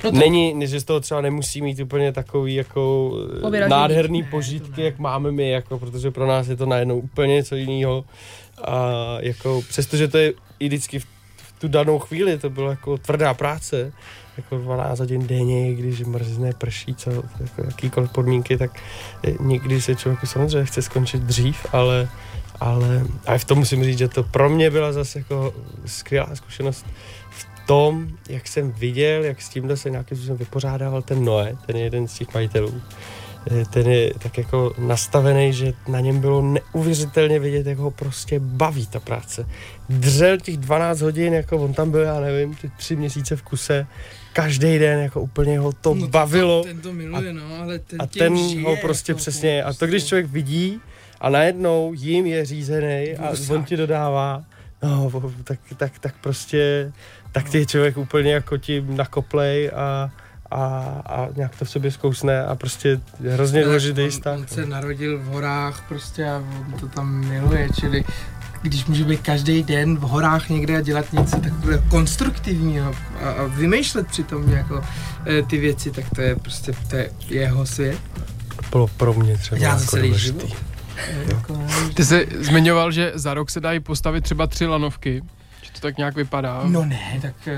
[0.04, 3.72] No to- Není, že z toho třeba nemusí mít úplně takový jako eh, Povyražený.
[3.72, 4.86] nádherný Ne, požitky, ne.
[4.86, 8.04] jak máme my, jako, protože pro nás je to najednou úplně něco jiného.
[8.65, 11.06] A jako, přestože to je i vždycky v
[11.62, 13.93] tu danou chvíli, to bylo jako tvrdá práce,
[14.38, 18.80] jako 12 hodin denně, když mrzne, prší, co, jako jakýkoliv podmínky, tak
[19.39, 22.10] někdy se člověku samozřejmě chce skončit dřív, ale
[22.62, 25.54] ale, ale v tom musím říct, že to pro mě byla zase jako
[25.86, 26.86] skvělá zkušenost
[27.30, 31.76] v tom, jak jsem viděl, jak s tímhle se nějakým způsobem vypořádával ten Noé, ten
[31.76, 32.82] je jeden z těch majitelů.
[33.51, 38.39] Eh, Ten je tak jako nastavený, že na něm bylo neuvěřitelně vidět, jak ho prostě
[38.39, 39.47] baví ta práce.
[39.89, 43.88] Dřel těch 12 hodin, jako on tam byl, já nevím, ty tři měsíce v kuse,
[44.34, 46.63] každý den, jako úplně ho to No, bavilo.
[46.63, 49.88] Ten to miluje, no, ale ten A ten žije, ho prostě jako, přesně, a to
[49.88, 50.80] když člověk vidí
[51.21, 53.56] a najednou jim je řízený a Vůsák.
[53.56, 54.43] on ti dodává,
[54.84, 55.12] no,
[55.43, 56.91] tak, tak, tak prostě,
[57.32, 60.10] tak ty je člověk úplně jako tím nakoplej a,
[60.52, 60.58] a,
[61.06, 64.40] a nějak to v sobě zkousne a prostě je hrozně důležitý on, vztah.
[64.40, 68.04] on se narodil v horách prostě a on to tam miluje, čili
[68.62, 73.44] když může být každý den v horách někde a dělat něco takového konstruktivního a, a
[73.44, 74.84] vymýšlet přitom jako
[75.28, 78.00] e, ty věci, tak to je prostě to je jeho svět.
[78.72, 80.48] Bylo pro mě třeba to jako celý důležitý.
[80.48, 80.58] život.
[81.28, 85.22] Jako, Ty jsi zmiňoval, že za rok se dají postavit třeba tři lanovky,
[85.73, 86.62] to tak nějak vypadá.
[86.67, 87.57] no ne, tak e,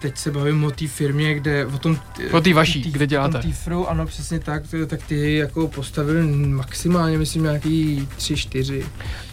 [0.00, 1.98] teď se bavím o té firmě, kde o tom...
[2.32, 3.38] O té vaší, kde děláte.
[3.38, 8.36] O tom Tifru, ano, přesně tak, to- tak ty jako postavil maximálně, myslím, nějaký tři,
[8.36, 8.86] čtyři.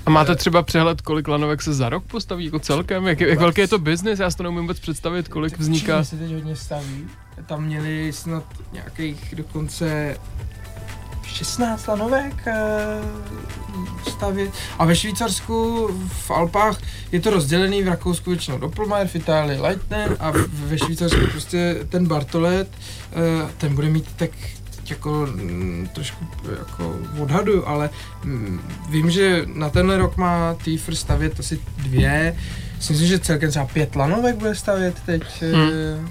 [0.06, 3.08] A máte třeba přehled, kolik lanovek se za rok postaví jako celkem?
[3.08, 4.20] Jak, jak velký je to biznis?
[4.20, 6.04] Já si to neumím vůbec představit, kolik vzniká.
[6.04, 7.06] Se teď hodně staví.
[7.46, 10.18] Tam měli snad nějakých dokonce
[11.38, 12.54] 16 lanovek eh,
[14.10, 14.52] stavět.
[14.80, 16.78] A ve Švýcarsku, v Alpách,
[17.12, 22.08] je to rozdělený v Rakousku většinou Doppelmayr, v Itálii Leitner a ve Švýcarsku prostě ten
[22.08, 24.30] Bartolet, eh, ten bude mít tak
[24.90, 26.26] jako mm, trošku
[26.60, 27.90] jako odhadu, ale
[28.24, 32.36] mm, vím, že na tenhle rok má Tiefr stavět asi dvě,
[32.78, 35.24] myslím si, že celkem třeba pět lanovek bude stavět teď.
[35.42, 36.10] Hmm.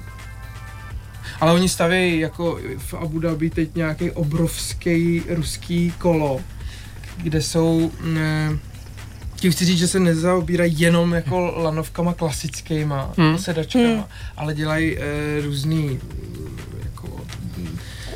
[1.40, 6.40] Ale oni stavějí jako v Abu Dhabi teď nějaký obrovský ruský kolo,
[7.16, 8.58] kde jsou mm,
[9.36, 13.38] tím chci říct, že se nezaobírají jenom jako lanovkama klasickýma Hmm.
[13.38, 13.94] sedačkama, Hmm.
[13.94, 14.04] hmm.
[14.36, 15.00] ale dělají e,
[15.40, 16.00] různý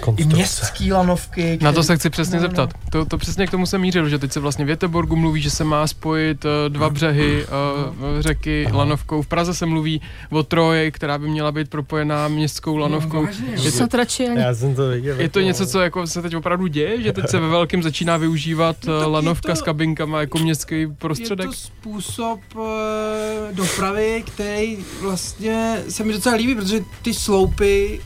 [0.00, 0.36] mm, i Konstrukce.
[0.36, 1.58] městský lanovky.
[1.62, 2.48] Na to který- se chci přesně No, no.
[2.48, 2.70] zeptat.
[2.92, 5.50] To, to přesně k tomu jsem mířil, že teď se vlastně v Věteborgu mluví, že
[5.50, 8.76] se má spojit eh, dva břehy eh, řeky Aha.
[8.78, 9.22] lanovkou.
[9.22, 13.16] V Praze se mluví o Troji, která by měla být propojená městskou lanovkou.
[13.16, 13.62] No, vážně, jo.
[13.62, 14.24] Je to-.
[14.36, 15.20] Já jsem to viděl.
[15.20, 17.82] Je to jako- něco, co jako se teď opravdu děje, že teď se ve velkém
[17.82, 21.46] začíná využívat No, no, je lanovka to- s kabinkama jako městský prostředek?
[21.46, 28.00] Je to způsob e, dopravy, který vlastně se mi docela líbí, protože ty sloupy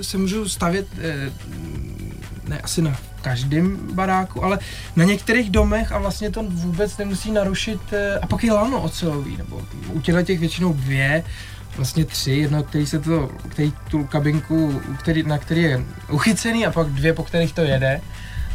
[0.00, 1.32] e, se můžou stavět e,
[2.48, 4.58] ne asi na každém baráku, ale
[4.96, 9.36] na některých domech a vlastně to vůbec nemusí narušit e, a pak je lano ocelový,
[9.36, 11.24] nebo u těchto těch většinou dvě,
[11.76, 16.72] vlastně tři, jedno, který se to, který tu kabinku, který, na který je uchycený a
[16.72, 18.00] pak dvě, po kterých to jede.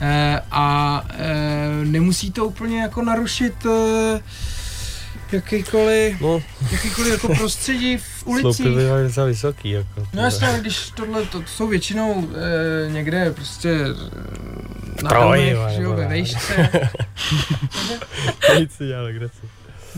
[0.01, 4.19] E, a e, nemusí to úplně jako narušit e,
[5.35, 8.65] jakýkoliv, No, jakýkoliv jako prostředí v sloupy ulicích.
[8.65, 9.69] bývají docela vysoký.
[9.71, 12.27] Jako, No jasně, když tohle, to, jsou většinou
[12.87, 16.69] e, někde prostě e, na Troji, vole, že jo, ve vejšce.
[18.59, 19.41] Nic si dělal legraci.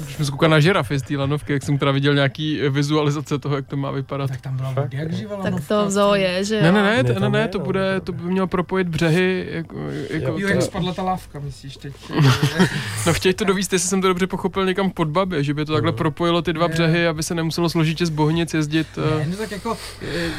[0.03, 2.69] Když jsme se koukali na žirafy z té lanovky, jak jsem teda viděl nějaký eh,
[2.69, 4.29] vizualizace toho, jak to má vypadat.
[4.29, 4.93] Tak tam byla Fakt?
[4.93, 7.47] jak živa Tak to v zoo je, že Ne, ne, ne, Ne, to, ne, ne,
[7.47, 9.75] to no, bude, to by mělo propojit břehy, jako,
[10.09, 11.93] jako Jo, jak spadla ta lávka, myslíš teď?
[13.07, 15.73] no chtějí to dovíst, jestli jsem to dobře pochopil někam pod Babě, že by to
[15.73, 18.87] takhle propojilo ty dva břehy, aby se nemuselo složitě z Bohnic jezdit.
[18.97, 20.29] eh, ne, no tak jako, eh,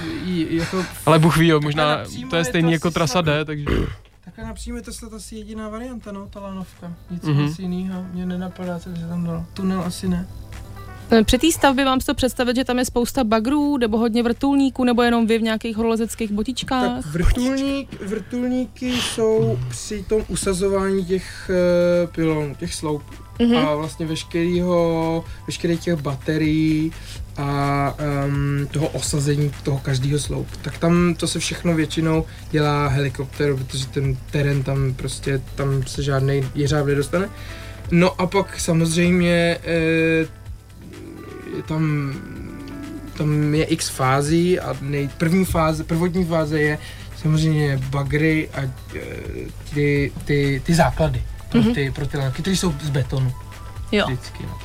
[0.51, 1.99] jako Ale Bůh ví, jo, možná
[2.31, 3.21] to je to jako trasa.
[3.21, 3.65] D, takže...
[4.39, 6.93] Takhle napřímo je to snad asi jediná varianta, no, ta lanovka.
[7.11, 7.47] Nic Mhm.
[7.47, 7.71] mm-hmm.
[7.71, 9.45] jiného mě nenapadá, co by se tam dalo.
[9.55, 10.29] Tunel asi ne.
[11.11, 14.23] Eh, Při té stavbě mám si to představit, že tam je spousta bagrů, nebo hodně
[14.23, 17.05] vrtulníků, nebo jenom vy v nějakých horolezeckých botičkách.
[17.05, 21.51] Tak vrtulník, vrtulníky jsou při tom usazování těch
[22.05, 23.15] uh, pilonů, těch sloupů.
[23.39, 23.57] Mhm.
[23.57, 26.93] A vlastně veškerýho, veškerých těch baterií
[27.39, 27.95] a
[28.27, 30.51] um, toho osazení toho každého sloupu.
[30.63, 36.03] Tak tam to se všechno většinou dělá helikopter, protože ten terén tam prostě, tam se
[36.03, 37.29] žádný jeřáb nedostane.
[37.91, 39.71] No a pak samozřejmě eh,
[41.57, 42.13] je tam
[43.17, 46.79] tam je x fází a nej, první fáze, prvotní fáze je
[47.23, 49.01] samozřejmě bagry a eh,
[49.75, 51.75] ty, ty, ty základy pro Mhm.
[51.75, 53.33] ty, pro ty lanky, které jsou z betonu.
[53.93, 54.07] Jo.
[54.07, 54.59] Vždycky, no.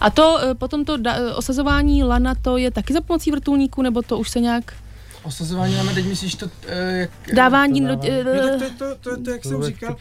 [0.00, 3.82] A to eh, potom to da- eh, osazování lana, to je taky za pomocí vrtulníků,
[3.82, 4.74] nebo to už se nějak
[5.22, 7.10] Osazování máme, teď myslíš to, eh, jak...
[7.34, 7.80] dávání...
[7.80, 8.10] to dávání.
[8.24, 9.96] No to, to, to, to, to jak jsem říkal,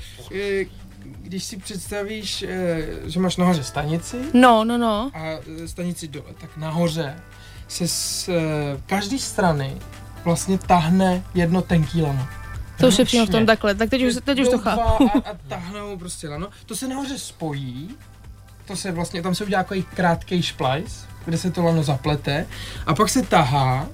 [1.22, 2.46] když si představíš,
[3.06, 5.12] že máš nahoře stanici No, no, no.
[5.14, 7.16] a stanici dole, tak nahoře
[7.68, 8.30] se z
[8.86, 9.78] každé strany
[10.24, 12.28] vlastně tahne jedno tenký lano.
[12.80, 13.76] To už je přímo v tom takhle.
[13.76, 15.10] Tak teď už, teď už to chápu.
[15.16, 16.48] A, a tahnou prostě lano.
[16.66, 17.96] To se nahoře spojí,
[18.68, 22.46] to se vlastně, tam se udělá takový krátký šplajs, kde se to lano zaplete
[22.86, 23.88] a pak se tahá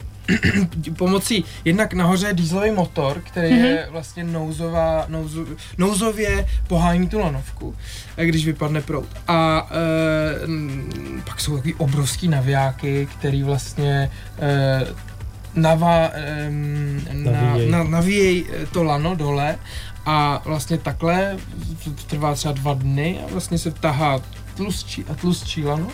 [0.98, 3.66] pomocí, jednak nahoře je dýzlový motor, který Mhm.
[3.66, 5.46] je vlastně nouzová, nouzo,
[5.78, 7.76] nouzově pohání tu lanovku,
[8.18, 9.06] eh, když vypadne prout.
[9.28, 14.86] A e, pak jsou takový obrovský navijáky, který vlastně e,
[15.56, 17.70] nava, em, na, Navíjej.
[17.72, 19.60] na, navíjej to lano dole
[20.06, 21.38] a vlastně takhle
[21.84, 24.22] to trvá třeba dva dny a vlastně se tahá
[24.56, 25.88] tlustší a tlustší lano,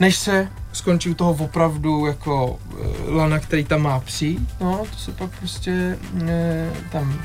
[0.00, 4.96] než se skončí u toho opravdu jako eh, lana, který tam má přijít, no to
[4.96, 7.20] se pak prostě e, tam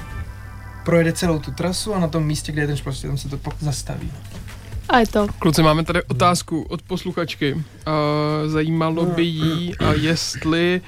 [0.85, 3.37] projede celou tu trasu a na tom místě, kde je ten špatně, tam se to
[3.37, 4.11] pak zastaví.
[4.89, 5.27] A je to.
[5.39, 7.53] Kluci, máme tady otázku od posluchačky.
[7.53, 7.61] Uh,
[8.45, 10.81] zajímalo by jí, a jestli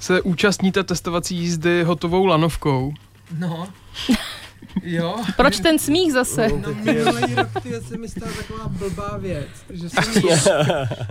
[0.00, 2.94] se účastníte testovací jízdy hotovou lanovkou.
[3.38, 3.68] No,
[4.82, 5.16] jo.
[5.36, 6.48] Proč ten smích zase?
[6.48, 10.38] No minulý rok ty se mi stala taková blbá věc, že jsem, jel,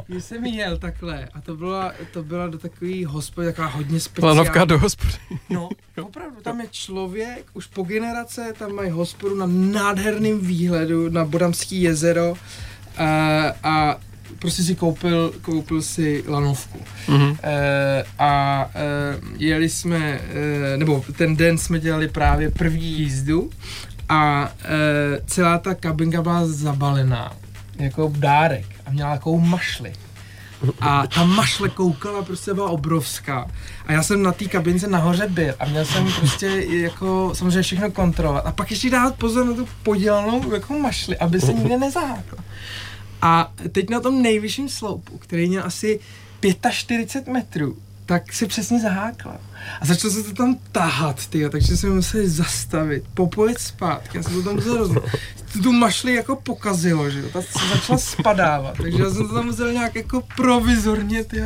[0.09, 4.37] že jsem jel takhle a to byla, to byla do takový hospody, taková hodně speciální.
[4.37, 5.13] Lanovka do hospody.
[5.49, 5.69] No,
[6.01, 11.81] opravdu, tam je člověk, už po generace, tam mají hospodu na nádherném výhledu na Bodamský
[11.81, 12.33] jezero
[12.97, 13.07] a,
[13.63, 13.99] a
[14.39, 16.79] prostě si koupil, koupil si lanovku.
[17.07, 17.37] Mhm.
[17.43, 18.85] E, a e,
[19.37, 20.19] jeli jsme,
[20.73, 23.49] e, nebo ten den jsme dělali právě první jízdu
[24.09, 27.33] a e, celá ta kabinka byla zabalená
[27.79, 29.93] jako dárek a měla takovou mašli.
[30.81, 33.47] A ta mašle koukala, prostě byla obrovská.
[33.85, 37.91] A já jsem na té kabince nahoře byl a měl jsem prostě jako samozřejmě všechno
[37.91, 38.45] kontrolovat.
[38.45, 42.43] A pak ještě dát pozor na tu podělanou jako mašli, aby se nikde nezahákla.
[43.21, 45.99] A teď na tom nejvyšším sloupu, který měl asi
[46.71, 49.39] 45 metrů, tak se přesně zahákla.
[49.81, 54.33] A začalo se to tam tahat, tyjo, takže jsme museli zastavit, popojet zpátky, já jsem
[54.33, 55.09] to tam musel rozdělat.
[55.63, 59.45] Tu, mašli jako pokazilo, že jo, ta se začala spadávat, takže já jsem to tam
[59.45, 61.45] musel nějak jako provizorně, tyjo,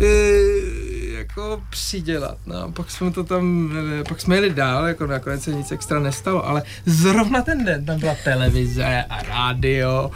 [0.00, 3.72] e, jako přidělat, no, a pak jsme to tam,
[4.08, 8.00] pak jsme jeli dál, jako nakonec se nic extra nestalo, ale zrovna ten den tam
[8.00, 10.10] byla televize a rádio.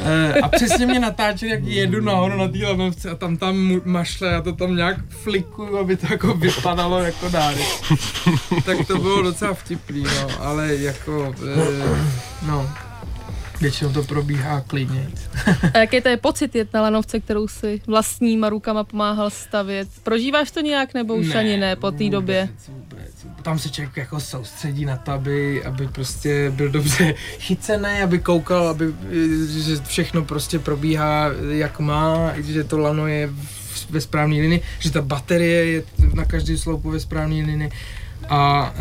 [0.00, 4.28] E, a přesně mě natáčeli, jak jedu nahoru na té lanovce a tam tam mašle,
[4.28, 7.66] já to tam nějak flikuju, aby to jako vypadalo jako dárek.
[8.64, 12.70] tak to bylo docela vtipný, no, ale jako, e, no,
[13.64, 15.08] většinou to probíhá klidně.
[15.74, 19.88] A jaký to je pocit jet na lanovce, kterou si vlastníma rukama pomáhal stavět?
[20.02, 22.48] Prožíváš to nějak, nebo už ani ne po té době?
[22.68, 23.42] Vůbec, vůbec.
[23.42, 28.68] Tam se člověk jako soustředí na to, aby, aby prostě byl dobře chycený, aby koukal,
[28.68, 28.84] aby,
[29.58, 33.30] že všechno prostě probíhá jak má, že to lano je
[33.90, 35.82] ve správné linii, že ta baterie je
[36.14, 37.70] na každém sloupu ve správné linii.
[38.28, 38.74] A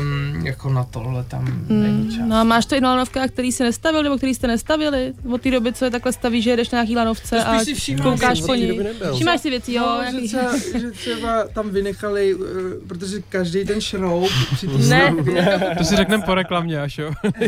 [0.00, 2.24] um, jako na tohle tam není čas.
[2.26, 5.12] No a máš to i na lanovkách, který si nestavil, nebo který jste nestavili?
[5.32, 7.74] Od té doby, co je takhle staví, že jedeš na nějaký lanovce To a si
[7.74, 8.80] všímáš, koukáš po ní.
[9.14, 10.02] Všímáš si věci, jo?
[10.12, 12.46] No, že, třeba, že třeba tam vynechali, uh,
[12.88, 15.14] protože každý ten šroub při té Ne.
[15.78, 17.12] To si řekneme po reklamě, až jo.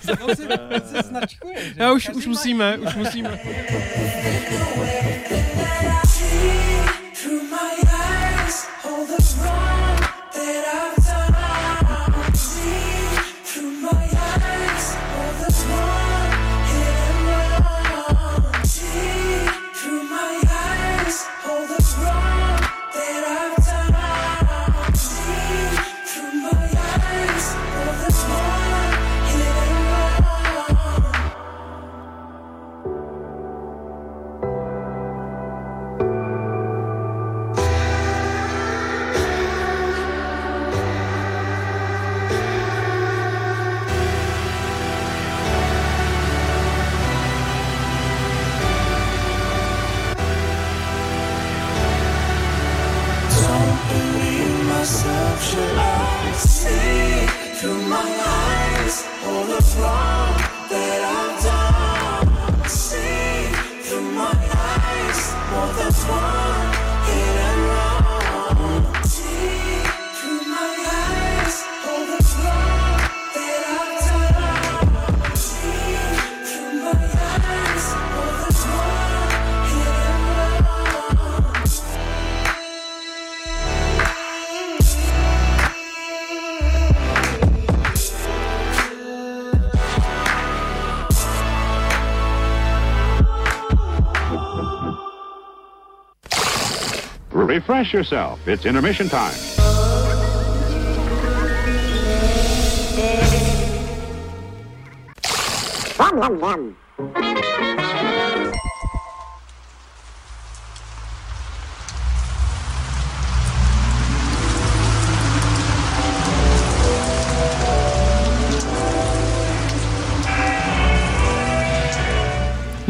[0.00, 0.12] se,
[0.84, 1.56] se značkuje?
[1.76, 3.38] Já už, už musíme, už musíme.
[97.82, 98.46] Refresh yourself.
[98.46, 99.34] It's intermission time.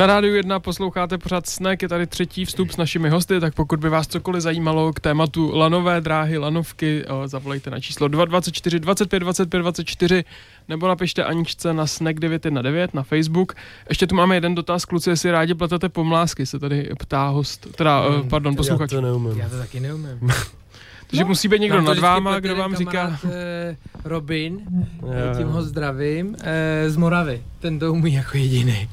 [0.03, 3.81] Na rádiu 1 posloucháte pořád Snack, je tady třetí vstup s našimi hosty, tak pokud
[3.81, 9.21] by vás cokoliv zajímalo k tématu lanové dráhy, lanovky, o, zavolejte na číslo 224 25
[9.21, 10.25] 25 24
[10.69, 13.53] nebo napište Aničce na Snack 919 na Facebook.
[13.89, 18.01] Ještě tu máme jeden dotaz, kluci, jestli rádi pletete pomlásky, se tady ptá host, teda,
[18.09, 18.91] Hmm, uh, pardon, Já posluchač.
[18.91, 19.39] to neumím.
[19.39, 20.19] Já to taky neumím.
[21.07, 24.61] Takže musí být někdo nad váma, kdo vám říká, kamarád, eh, Robin,
[25.03, 27.43] Jo, eh, tím ho zdravím, eh, z Moravy.
[27.61, 28.89] Ten to umí jako jediný.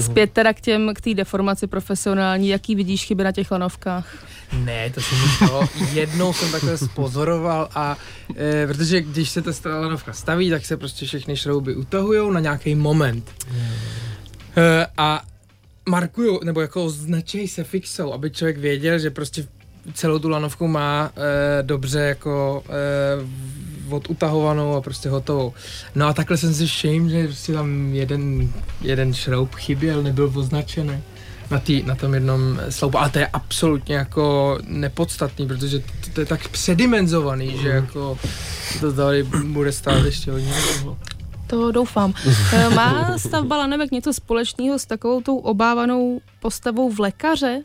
[0.00, 4.24] Zpět teda k těm, k té deformaci profesionální, jaký vidíš chyby na těch lanovkách?
[4.52, 5.68] Ne, to se mi stalo.
[5.92, 7.96] Jednou jsem takhle spozoroval a
[8.36, 9.50] e, protože když se ta
[9.80, 13.30] lanovka staví, tak se prostě všechny šrouby utahují na nějaký moment.
[14.56, 15.22] E, a
[15.88, 19.46] markují, nebo jako označují se fixou, aby člověk věděl, že prostě
[19.94, 22.72] celou tu lanovku má e, dobře jako e,
[23.90, 25.52] odutahovanou a prostě hotovou.
[25.94, 31.02] No a takhle jsem si všiml, že prostě tam jeden, jeden šroub chyběl, nebyl označený
[31.50, 32.98] na, tý, na tom jednom sloupu.
[32.98, 38.18] A to je absolutně jako nepodstatný, protože to, to je tak předimenzovaný, že jako
[38.80, 40.98] to tady bude stát ještě hodně dlouho.
[41.46, 42.14] To doufám.
[42.52, 47.62] Eh, Má stavba lanovek něco společného s takovou tou obávanou postavou v lékaře?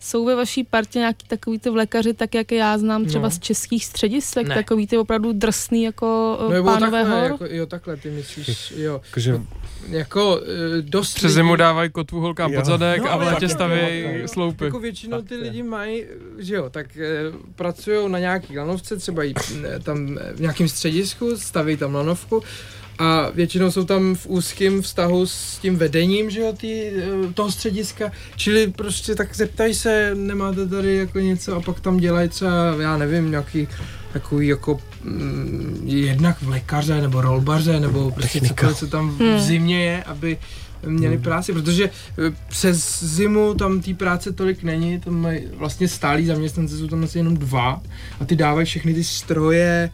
[0.00, 3.30] Jsou ve vaší partě nějaký takový ty vlekaři, tak jak je já znám třeba No.
[3.30, 4.54] z českých středisek, Ne.
[4.54, 7.30] takový ty opravdu drsný jako No jo, pánové takhle, hor?
[7.30, 9.00] jako, jo, takhle ty myslíš, jo.
[9.06, 9.40] Jakože
[9.88, 10.40] Jako
[10.78, 12.60] e, dost přes zimu dávají kotvu holkám Jo.
[12.60, 13.80] pod zadek No, a v létě staví
[14.26, 14.64] sloupy.
[14.64, 16.04] Jako většinou ty lidi mají,
[16.38, 17.08] že jo, tak e,
[17.56, 19.34] pracují na nějaký lanovce, třeba i
[19.76, 22.42] e, tam e, v nějakém středisku, staví tam lanovku
[23.00, 26.92] a většinou jsou tam v úzkém vztahu s tím vedením, že jo, tý, e,
[27.34, 32.28] toho střediska, čili prostě tak zeptají se, nemáte tady jako něco a pak tam dělají
[32.28, 33.68] třeba, já nevím, nějaký
[34.12, 38.54] takový jako mm, jednak v lékaře nebo rolbaře nebo prostě Technika.
[38.54, 39.40] cokoliv, co tam v Hmm.
[39.40, 40.38] zimě je, aby
[40.86, 41.90] měli práci, protože e,
[42.48, 47.18] přes zimu tam té práce tolik není, tam mají vlastně stálí zaměstnanci, jsou tam asi
[47.18, 47.82] jenom dva
[48.20, 49.90] a ty dávají všechny ty stroje,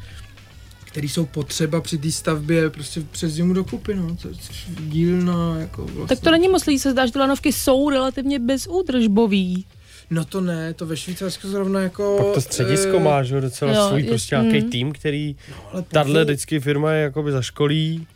[0.96, 4.34] které jsou potřeba při té stavbě prostě přes zimu dokupy, no, to je
[4.80, 6.16] dílna, jako vlastně.
[6.16, 9.64] Tak to není moc lidí, se zdá, že ty lanovky jsou relativně bezúdržbový.
[10.10, 12.16] No to ne, to ve Švýcarsku zrovna jako...
[12.18, 14.70] pak to středisko eh, má, že docela jo, svůj je- prostě nějaký mm.
[14.70, 15.36] tým, který
[15.72, 18.06] ale tahle vždycky firma je jakoby zaškolí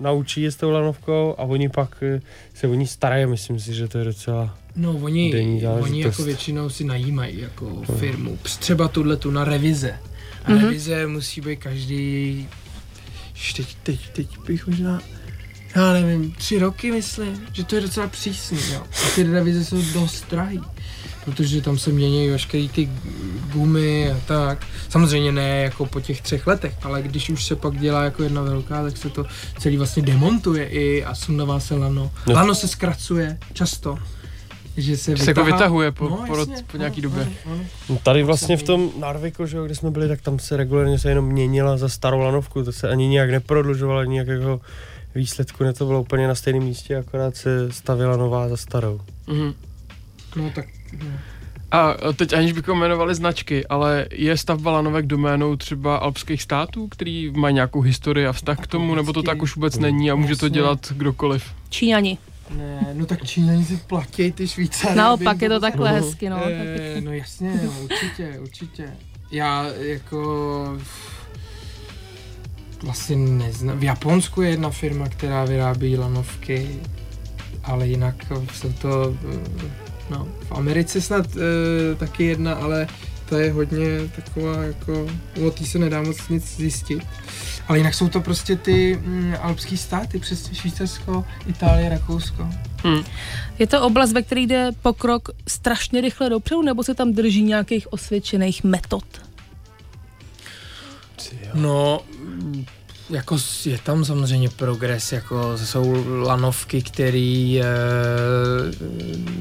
[0.00, 2.20] naučí je s tou lanovkou a oni pak eh,
[2.54, 3.26] se o ní starají.
[3.26, 4.58] Myslím si, že to je docela...
[4.76, 8.38] No, oni, oni jako většinou si najímají jako firmu.
[8.58, 9.98] Třeba tuhle tu na revize.
[10.44, 10.60] A Mhm.
[10.64, 12.48] revize musí být každý,
[13.56, 15.00] teď, teď, teď bych možná,
[15.76, 18.82] já nevím, tři roky myslím, že to je docela přísný, jo.
[19.06, 20.60] A ty revize jsou dost drahý.
[21.24, 22.88] Protože tam se mění veškerý ty
[23.52, 24.66] gumy a tak.
[24.88, 28.42] Samozřejmě ne jako po těch třech letech, ale když už se pak dělá jako jedna
[28.42, 29.26] velká, tak se to
[29.58, 32.12] celý vlastně demontuje i a sundává se lano.
[32.26, 32.34] No.
[32.34, 33.98] Lano se zkracuje často.
[34.76, 37.22] Že se, se jako vytahuje po, No, po, jasně, po nějaký no, době.
[37.22, 37.64] ano, ano.
[37.88, 40.98] No tady vlastně v tom Narviku, že jo, kde jsme byli, tak tam se regulárně
[40.98, 44.60] se jenom měnila za starou lanovku, to se ani nijak neprodlužovalo, ani nějakého
[45.14, 49.00] výsledku, ne to bylo úplně na stejném místě, akorát se stavila nová za starou.
[49.26, 49.54] Mhm.
[50.36, 50.66] No tak,
[51.04, 51.06] no.
[51.70, 57.30] A teď aniž bychom jmenovali značky, ale je stavba lanovek doménou třeba alpských států, který
[57.30, 60.36] mají nějakou historii a vztah k tomu, nebo to tak už vůbec není a může
[60.36, 61.44] to dělat kdokoliv?
[61.68, 62.18] Číňani.
[62.56, 64.96] Ne, no tak Číňani si platí ty Švýcary.
[64.96, 66.08] Naopak je to jim takhle pomohli.
[66.08, 66.36] hezky, no.
[66.36, 67.00] tak pěkně.
[67.00, 68.88] no jasně, no, určitě, určitě.
[69.30, 70.78] Já jako
[72.82, 73.78] vlastně neznám.
[73.78, 76.68] V Japonsku je jedna firma, která vyrábí lanovky,
[77.64, 78.14] ale jinak
[78.54, 79.70] jsou to, eh,
[80.10, 82.86] no, v Americe snad e, taky jedna, ale
[83.28, 83.86] to je hodně
[84.16, 85.06] taková jako,
[85.46, 87.02] o té se nedá moc nic zjistit.
[87.68, 92.48] Ale jinak jsou to prostě ty mm, alpský státy, přes Švýcarsko, Itálie, Rakousko.
[93.58, 97.92] Je to oblast, ve které jde pokrok strašně rychle dopředu, nebo se tam drží nějakých
[97.92, 99.04] osvědčených metod?
[101.54, 102.00] No,
[103.10, 107.64] jako je tam samozřejmě progres, jako jsou lanovky, který e,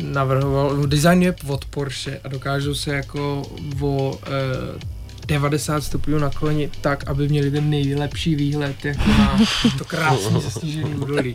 [0.03, 3.41] navrhoval, designuje od Porsche a dokážou se jako
[3.82, 4.32] o e,
[5.32, 9.39] 90 stupňů naklonit tak, aby měli ten nejlepší výhled jako na
[9.77, 11.34] to krásně zasnížený údolí.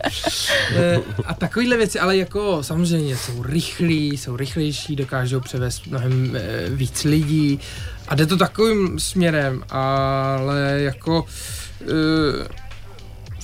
[0.75, 6.69] E, a takovýhle věci, ale jako samozřejmě jsou rychlí, jsou rychlejší, dokážou převést mnohem e,
[6.69, 7.59] víc lidí
[8.07, 11.25] a jde to takovým směrem, ale jako
[11.81, 12.66] e,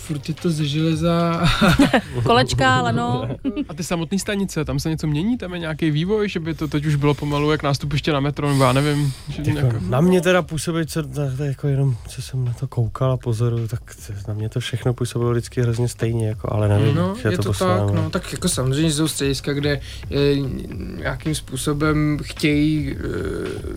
[0.03, 1.41] furt je to ze železa
[2.23, 3.27] Kolečka, lano.
[3.69, 6.67] A ty samotné stanice, tam se něco mění, tam je nějaký vývoj, že by to
[6.67, 9.13] teď už bylo pomalu jak nástupiště na metro, nebo já nevím.
[9.29, 9.77] Že Jako, nějaká...
[9.89, 13.17] na mě teda působí, co, to, to jako jenom, co jsem na to koukal a
[13.17, 17.15] pozoruju, tak to, na mě to všechno působilo vždycky hrozně stejně, jako, ale nevím, No,
[17.21, 17.79] že je to, posuneme.
[17.85, 19.79] tak, no, tak jako samozřejmě jsou střediska, kde
[20.11, 20.35] e,
[20.97, 22.95] nějakým způsobem chtějí e,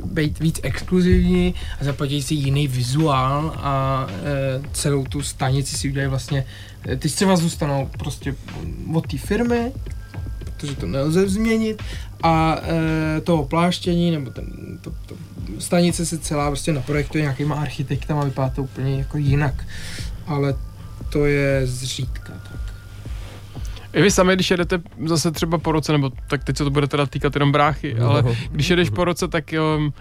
[0.04, 6.10] být víc exkluzivní a zaplatí si jiný vizuál a e, celou tu stanici si udělají
[6.16, 6.44] vlastně,
[6.88, 8.34] e, ty třeba zůstanou prostě
[8.94, 9.72] od té firmy,
[10.38, 11.82] protože to nelze změnit
[12.22, 14.46] a e, to opláštění nebo ten,
[14.80, 15.14] to, to,
[15.58, 19.66] stanice se celá prostě naprojektuje nějakýma architektama, vypadá to úplně jako jinak,
[20.26, 20.54] ale
[21.12, 22.32] to je zřídka.
[22.32, 22.60] Tak.
[23.92, 26.86] I vy sami, když jedete zase třeba po roce, nebo tak teď se to bude
[26.86, 28.10] teda týkat jenom bráchy, No.
[28.10, 29.44] ale když jedeš po roce, tak
[29.76, 29.92] um,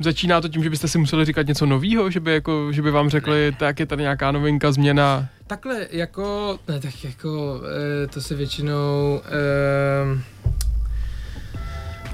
[0.00, 2.90] začíná to tím, že byste si museli říkat něco nového, že by, jako, že by
[2.90, 5.28] vám řekli, tak je tady nějaká novinka, změna.
[5.52, 7.60] Takhle jako, ne tak jako,
[8.04, 10.22] e, to se většinou, e,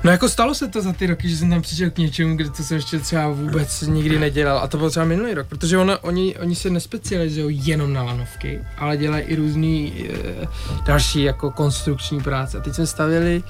[0.05, 2.51] no jako stalo se to za ty roky, že jsem tam přišel k něčemu, kde
[2.51, 5.99] to jsem ještě třeba vůbec nikdy nedělal a to bylo třeba minulý rok, protože ono,
[5.99, 10.49] oni, oni se nespecializují jenom na lanovky, ale dělají i různý e,
[10.86, 12.59] další jako konstrukční práce.
[12.59, 13.43] A teď jsme stavili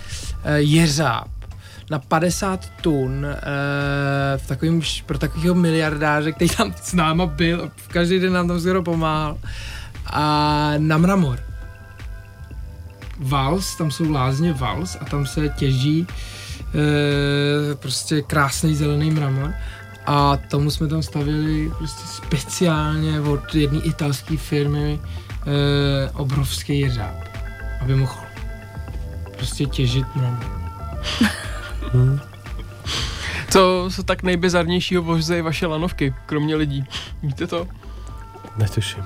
[0.44, 1.28] e, jeřáb
[1.90, 3.36] na 50 tun e,
[4.38, 8.60] v takovým, pro takového miliardáře, který tam s náma byl, v každý den nám tam
[8.60, 9.38] skoro pomáhal
[10.12, 11.38] a na mramor.
[13.18, 19.54] Vals, tam jsou lázně Vals a tam se těží e, prostě krásný zelený mramor
[20.06, 27.14] a tomu jsme tam stavili prostě speciálně od jedné italské firmy e, obrovský jeřáb,
[27.80, 28.14] aby mohl
[29.36, 30.46] prostě těžit mramor.
[33.50, 36.84] Co se tak nejbizarnějšího vozejí vaše lanovky, kromě lidí?
[37.22, 37.68] Víte to?
[38.56, 39.04] Netuším.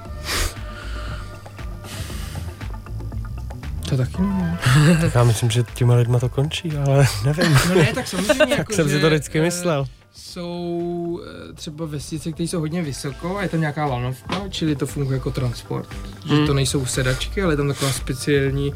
[3.93, 4.99] To taky nevím.
[5.01, 7.59] Tak já myslím, že těma lidma to končí, ale nevím.
[7.68, 9.86] No ne, tak samozřejmě Tak jako, jsem si že, to vždycky eh, myslel.
[10.12, 11.20] jsou
[11.51, 15.16] eh, třeba vesnice, které jsou hodně vysoko a je tam nějaká lanovka, čili to funguje
[15.16, 15.88] jako transport.
[16.26, 16.47] Že Hmm.
[16.47, 18.72] to nejsou sedačky, ale je tam taková speciální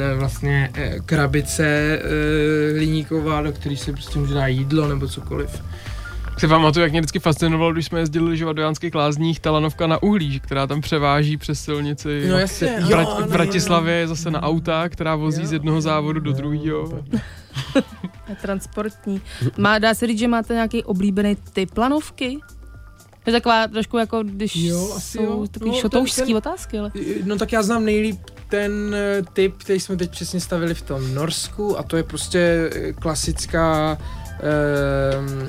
[0.00, 5.62] eh, vlastně eh, krabice eh, hliníková, do které se prostě může dát jídlo nebo cokoliv.
[6.38, 9.86] Si pamatuju, jak mě vždycky fascinovalo, když jsme jezdili lyžovat do Janských lázních, ta lanovka
[9.86, 12.26] na uhlí, která tam převáží přes silnici.
[12.30, 15.52] No jasně, v, jo, Brat- ano, v Bratislavě je zase na auta, která vozí z
[15.52, 17.04] jednoho závodu do druhého.
[18.42, 19.20] Transportní.
[19.58, 22.38] Má, dá se říct, že máte nějaký oblíbený typ lanovky?
[23.24, 25.46] To je taková trošku jako, když Jo, asi jsou jo.
[25.50, 26.90] takový No, šotoušský ten- ten- otázky, ale...
[27.24, 31.14] No tak já znám nejlíp ten eh, typ, který jsme teď přesně stavili v tom
[31.14, 33.98] Norsku a to je prostě eh, klasická
[34.40, 35.48] ehm,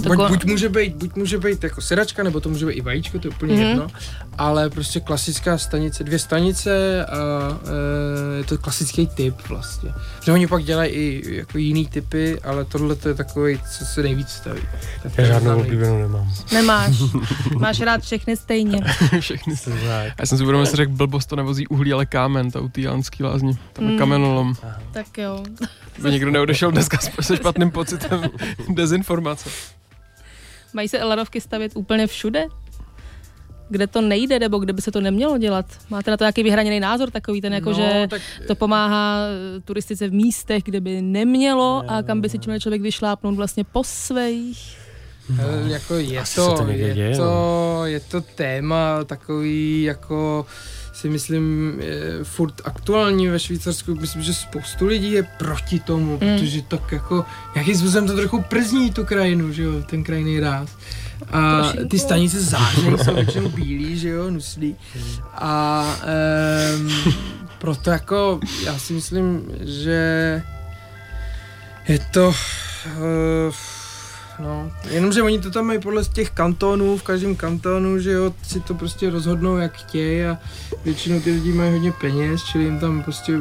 [0.00, 3.18] buď, buď, může být, buď může být jako sedačka, nebo to může být i vajíčko,
[3.18, 3.62] to je úplně Mhm.
[3.62, 3.68] mm-hmm.
[3.68, 3.86] jedno,
[4.38, 7.18] ale prostě klasická stanice, dvě stanice a
[8.34, 9.90] e, je to klasický typ vlastně.
[10.24, 14.02] Že oni pak dělají i jako jiný typy, ale tohle to je takový, co se
[14.02, 14.60] nejvíc staví.
[15.02, 16.32] Tak Já je žádnou oblíbenou nemám.
[16.52, 16.96] Nemáš.
[17.58, 18.80] Máš rád všechny stejně.
[19.20, 19.54] Všechny.
[19.56, 20.12] Tak.
[20.18, 22.80] Já jsem si uvědomil, že řekl blbost, to nevozí uhlí, ale kámen, ta u té
[22.80, 23.58] Janský lázni.
[23.72, 23.98] Tam je Mm.
[23.98, 24.54] kamenolom.
[24.92, 25.42] Tak jo.
[26.02, 28.22] By někdo neodešel dneska s- se špatným pocitem
[28.74, 29.50] dezinformace.
[30.72, 32.46] Mají se Elarovky stavět úplně všude?
[33.68, 35.66] Kde to nejde, nebo kde by se to nemělo dělat?
[35.90, 39.18] Máte na to nějaký vyhraněný názor takový ten, jako No, že tak, to pomáhá
[39.56, 43.64] eh, turistice v místech, kde by nemělo a kam by si měl člověk vyšlápnout vlastně
[43.64, 44.78] po svých?
[45.30, 50.46] Hele, jako je Asi to, to je, děje, to, je to téma takový jako
[51.02, 53.94] si myslím je furt aktuální ve Švýcarsku.
[53.94, 56.18] Myslím, že spoustu lidí je proti tomu, Mm.
[56.18, 57.24] protože tak jako
[57.54, 60.68] nějakým způsobem to trochu przní tu krajinu, že jo, ten krajný ráz.
[61.32, 64.76] A ty stanice záření jsou většinou bílý, že jo, nuslí.
[65.34, 65.84] A
[66.76, 67.14] um,
[67.58, 70.42] proto jako já si myslím, že
[71.88, 73.54] je to uh,
[74.42, 78.60] No, jenomže oni to tam mají podle těch kantonů, v každém kantonu, že jo, si
[78.60, 80.38] to prostě rozhodnou, jak chtějí a
[80.84, 83.32] většinou ty lidi mají hodně peněz, čili jim tam prostě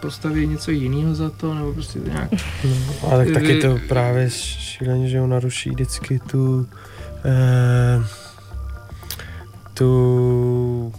[0.00, 2.30] postaví něco jiného za to, nebo prostě to nějak...
[3.10, 6.66] Ale tak taky to právě šíleně, že on naruší vždycky tu
[7.24, 8.04] eh,
[9.74, 10.92] tu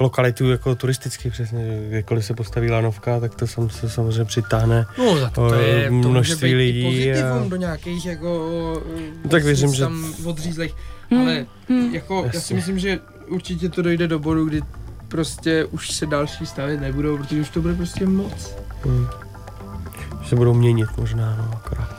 [0.00, 4.86] lokalitu jako turisticky přesně, že kdykoliv se postaví lanovka, tak to sam, se samozřejmě přitáhne.
[4.98, 8.82] No, tak to je, to množství lidí a- do nějakých jako...
[9.24, 10.74] No tak věřím, že- tam odřízlých,
[11.10, 11.20] Hmm.
[11.20, 11.94] ale Hmm.
[11.94, 12.56] jako, já si Jasně.
[12.56, 14.62] myslím, že určitě to dojde do bodu, kdy
[15.08, 18.54] prostě už se další stavět nebudou, protože už to bude prostě moc.
[18.86, 19.06] Hm.
[20.22, 21.96] Že se budou měnit možná, no, akorát.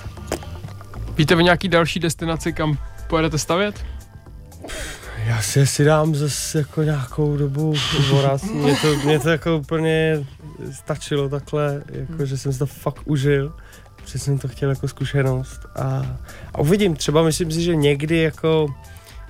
[1.17, 2.77] Víte o nějaký další destinaci, kam
[3.07, 3.85] pojedete stavět?
[5.29, 7.73] Já si si dám zase jako nějakou dobu
[8.09, 8.43] voraz.
[8.53, 10.25] Mě to, mě to jako úplně
[10.71, 13.53] stačilo takhle, jako, že jsem si to fakt užil.
[13.95, 16.17] Protože jsem to chtěl jako zkušenost a,
[16.53, 18.67] a uvidím, třeba myslím si, že někdy jako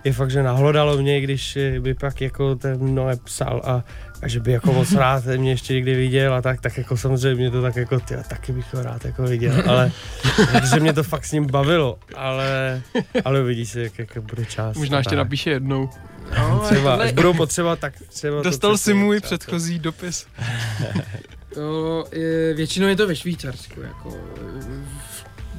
[0.04, 3.84] je fakt, že nahlodalo mě, když by pak jako ten Noé psal a,
[4.22, 7.52] a že by jako moc rád mě ještě někdy viděl a tak, tak jako samozřejmě
[7.52, 9.92] to tak jako, ty, taky bych ho rád jako viděl, ale
[10.36, 12.82] protože mě to fakt s ním bavilo, ale,
[13.26, 14.78] ale uvidí se, jak, jak bude čas.
[14.78, 15.18] Možná ještě tak.
[15.18, 15.90] napíše jednou.
[16.38, 20.26] No, Třeba, tohle- až budou potřeba, tak třeba Dostal si můj třeba to- předchozí dopis.
[21.54, 24.18] To je, většinou je to ve Švýcarsku, jako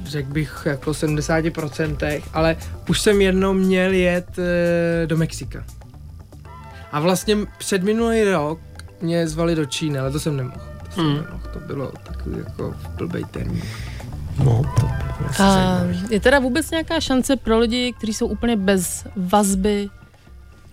[0.05, 2.57] řekl bych jako 70%, ale
[2.89, 5.63] už jsem jednou měl jet eh, do Mexika.
[6.91, 8.59] A vlastně před minulý rok
[9.01, 10.61] mě zvali do Číny, ale to jsem nemohl.
[10.85, 11.13] To, jsem Hmm.
[11.15, 11.43] nemohl.
[11.53, 13.61] to bylo takový jako blbej termín.
[14.43, 14.89] No, to
[15.43, 15.79] A
[16.09, 19.89] je teda vůbec nějaká šance pro lidi, kteří jsou úplně bez vazby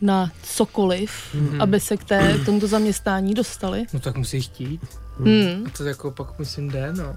[0.01, 1.61] na cokoliv, Mhm.
[1.63, 3.87] aby se k, té, k tomuto zaměstnání dostali?
[3.93, 4.81] No tak musí chtít.
[5.19, 5.65] Hmm.
[5.67, 7.17] A to jako pak myslím jde, no.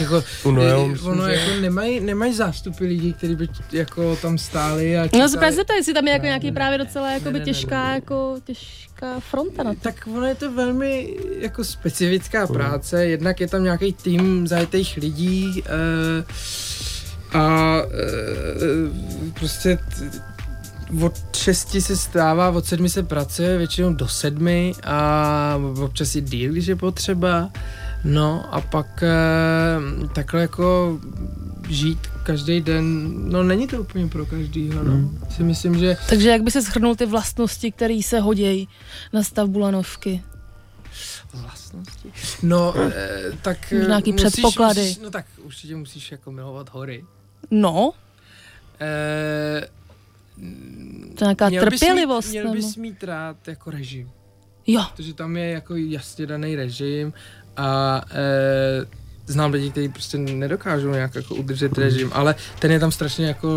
[0.00, 0.16] Jako,
[0.84, 5.02] i- myslím, ono že- jako nemají, nemají zástupy lidí, kteří by jako tam stáli a
[5.02, 5.28] No čekali.
[5.28, 7.38] se právě zeptej, jestli tam je jako Ne, nějaký ne, právě docela jakoby Ne, ne,
[7.38, 7.94] ne, těžká, ne.
[7.94, 9.80] jako těžká fronta na to.
[9.80, 12.46] Tak ono je to velmi jako specifická Mm.
[12.54, 16.24] práce, jednak je tam nějaký tým zajetých lidí e,
[17.38, 20.22] a e, prostě t,
[21.04, 26.52] od šesti se stává, od sedmi se pracuje, většinou do sedmi a občas i díl,
[26.52, 27.50] když je potřeba.
[28.04, 29.08] No a pak e,
[30.14, 30.98] takhle jako
[31.68, 34.92] žít každý den, no není to úplně pro každýho, no.
[34.92, 35.20] Mm.
[35.36, 38.68] Si myslím, že Takže jak by se shrnul ty vlastnosti, které se hodí
[39.12, 40.22] na stavbu lanovky?
[41.34, 42.12] Vlastnosti.
[42.42, 43.72] No, eh, tak...
[43.72, 44.80] eh, Nějaký předpoklady.
[44.80, 47.04] Musíš, no tak určitě musíš jako milovat hory.
[47.50, 47.92] No,
[48.80, 49.68] Eh,
[51.14, 52.26] to je nějaká měl bys trpělivost.
[52.26, 52.54] Mít, měl nebo...
[52.56, 54.10] bys mít rád jako režim.
[54.66, 57.12] Jo, Protože tam je jako jasně daný režim
[57.58, 58.86] a eh,
[59.26, 63.48] znám lidi, kteří prostě nedokážou nějak jako udržet režim, ale ten je tam strašně jako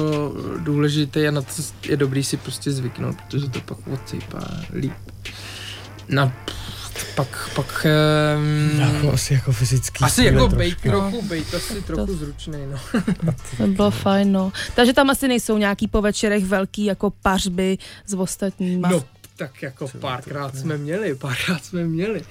[0.57, 1.47] důležitý a na to
[1.89, 4.93] je dobrý si prostě zvyknout, protože to pak odsejpá líp.
[6.09, 6.31] No,
[7.15, 7.87] pak, pak...
[8.37, 10.05] Um, Jako, asi jako fyzický.
[10.05, 10.55] asi jako trošku.
[10.55, 13.01] bejt trochu, bejt asi trochu zručný, no.
[13.57, 14.51] to bylo fajn, no.
[14.75, 18.89] Takže tam asi nejsou nějaký po večerech velký jako pařby s ostatníma.
[18.89, 19.03] No,
[19.35, 22.21] tak jako párkrát jsme měli, párkrát jsme měli.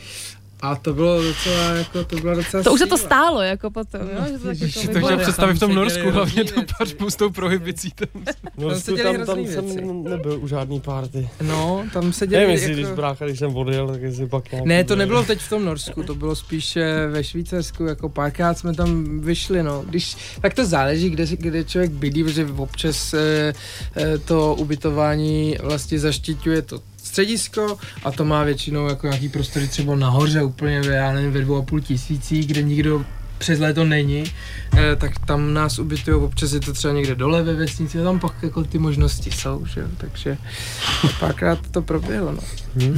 [0.62, 4.00] A to bylo docela, jako, to bylo docela To už se to stálo, jako potom,
[4.00, 4.38] jo?
[4.52, 7.90] Že to taky Tam představit v tom Norsku, hlavně to pařbu s tou prohibicí.
[7.90, 8.24] Tam.
[8.58, 11.28] No, se děli tam, tam hrozný jsem nebyl u žádný party.
[11.42, 12.96] No, tam se děli Nevím, jestli když jako...
[12.96, 14.68] brácha, když jsem odjel, tak jestli pak nějaký...
[14.68, 18.58] Ne, to nebylo teď v tom Norsku, to bylo spíš eh, ve Švýcarsku, jako párkrát
[18.58, 19.84] jsme tam vyšli, no.
[19.86, 23.52] Když, tak to záleží, kde, kde člověk bydlí, protože občas eh,
[23.96, 29.96] eh, to ubytování vlastně zaštiťuje to středisko a to má většinou jako nějaký prostory třeba
[29.96, 33.04] nahoře úplně, já nevím, ve dvou a půl tisících, kde nikdo
[33.40, 34.24] přes léto není,
[34.78, 38.20] eh, tak tam nás ubytují, občas je to třeba někde dole ve vesnici a tam
[38.20, 40.36] pak jako ty možnosti jsou, že jo, takže
[41.20, 42.42] párkrát to proběhlo, no.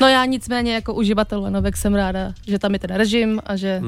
[0.00, 3.82] No já nicméně jako uživatel lanovek jsem ráda, že tam je ten režim a že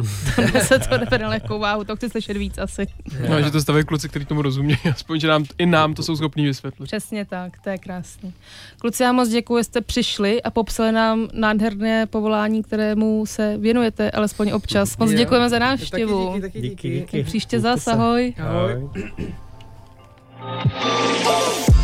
[0.53, 2.87] to se to nebe na lehkou váhu, to chci slyšet víc asi.
[3.29, 6.17] No, že to staví kluci, kteří tomu rozumějí, aspoň, že nám, i nám to jsou
[6.17, 6.87] schopní vysvětlit.
[6.87, 8.33] Přesně tak, to je krásný.
[8.79, 14.11] Kluci, já moc děkuji, že jste přišli a popsali nám nádherné povolání, kterému se věnujete,
[14.11, 14.97] alespoň občas.
[14.97, 16.29] Moc děkujeme za Taky návštěvu.
[16.29, 17.01] díky, taky Díky, díky.
[17.01, 17.25] díky.
[17.25, 17.93] Příště Mějte zas, se.
[17.93, 18.35] ahoj.
[18.39, 18.89] Ahoj.
[20.41, 21.69] Ahoj.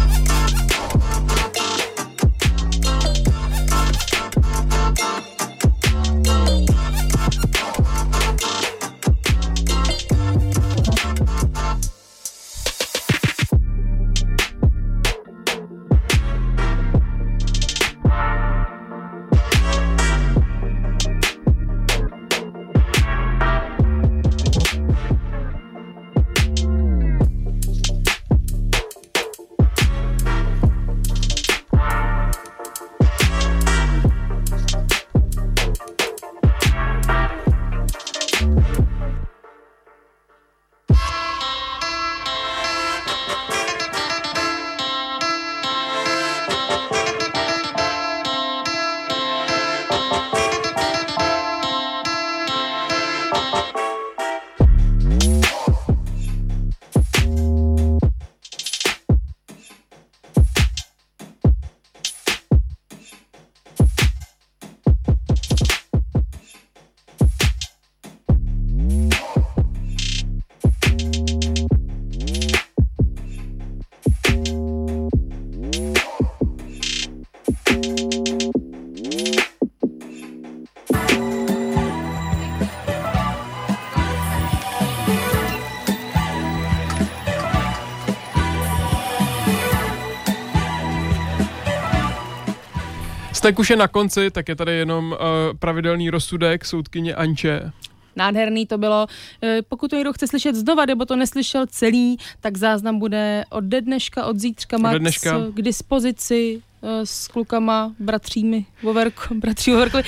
[93.44, 95.18] Stek už je na konci, tak je tady jenom uh,
[95.58, 97.72] pravidelný rozsudek soudkyně Anče.
[98.16, 99.06] Nádherný to bylo.
[99.42, 103.64] Eh, Pokud to někdo chce slyšet znova, nebo to neslyšel celý, tak záznam bude od
[103.64, 105.40] dneška, od zítřka max dneška.
[105.54, 110.02] k dispozici eh, s klukama, bratřími, Voverko, bratří Voverkovi,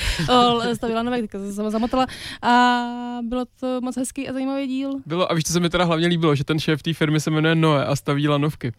[0.73, 2.05] stavila novek, teďka jsem se zamotala
[2.41, 2.51] a
[3.23, 4.91] bylo to moc hezký a zajímavý díl.
[5.05, 7.31] Bylo, a víš, co se mi teda hlavně líbilo, že ten šéf té firmy se
[7.31, 8.73] jmenuje Noé a staví lanovky.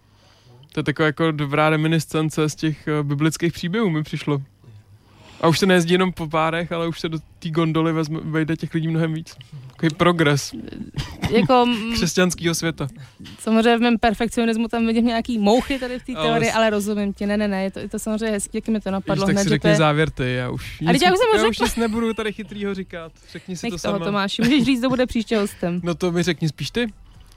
[0.73, 4.43] To je taková jako dobrá reminiscence z těch uh, biblických příběhů mi přišlo.
[5.41, 8.57] A už se nejezdí jenom po párech, ale už se do té gondoly vezme, vejde
[8.57, 9.37] těch lidí mnohem víc.
[9.71, 10.55] Takový progres
[11.31, 12.89] Jako, mm, křesťanského světa.
[13.39, 17.27] samozřejmě v mém perfekcionismu tam vidím nějaký mouchy tady v té teorii, ale rozumím ti,
[17.27, 19.35] ne, ne, ne, je to, je to samozřejmě hezký, jak mi to napadlo Víš, tak
[19.35, 19.77] hned, si řekni je...
[19.77, 23.13] závěr ty, já už Ale nic, já už já už nic nebudu tady chytrýho říkat.
[23.33, 24.05] Řekni si Nech to toho sama.
[24.05, 25.81] Tomáši, můžeš říct, kdo bude příště hostem.
[25.83, 26.87] No to mi řekni spíš ty.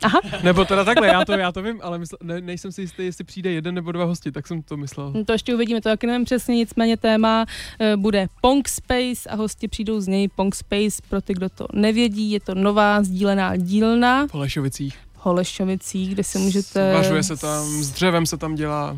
[0.03, 0.19] Aha.
[0.43, 3.23] Nebo teda takhle, já to, já to vím, ale mysl, ne, nejsem si jistý, jestli
[3.23, 5.11] přijde jeden nebo dva hosti, tak jsem to myslel.
[5.15, 7.45] No To ještě uvidíme, to taky nevím přesně, nicméně téma
[7.79, 10.27] eh, bude Pong Space a hosti přijdou z něj.
[10.27, 14.97] Pong Space, pro ty, kdo to nevědí, je to nová sdílená dílna Po Lešovicích.
[15.13, 18.97] v Holešovicích, kde si můžete Vařuje se tam, s dřevem se tam dělá.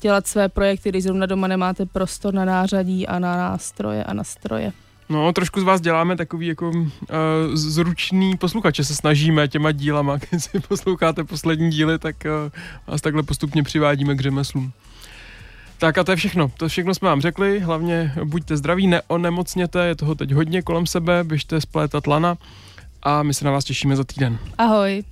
[0.00, 4.24] dělat své projekty, když zrovna doma nemáte prostor na nářadí a na nástroje a na
[4.24, 4.72] stroje.
[5.08, 6.86] No, trošku z vás děláme takový jako uh,
[7.54, 12.52] zručný posluchače, se snažíme těma dílama, když si posloucháte poslední díly, tak uh,
[12.86, 14.72] vás takhle postupně přivádíme k řemeslům.
[15.78, 16.52] Tak a to je všechno.
[16.56, 17.60] To všechno jsme vám řekli.
[17.60, 22.36] Hlavně buďte zdraví, neonemocněte, je toho teď hodně kolem sebe, běžte splétat lana
[23.02, 24.38] a my se na vás těšíme za týden.
[24.58, 25.04] Ahoj.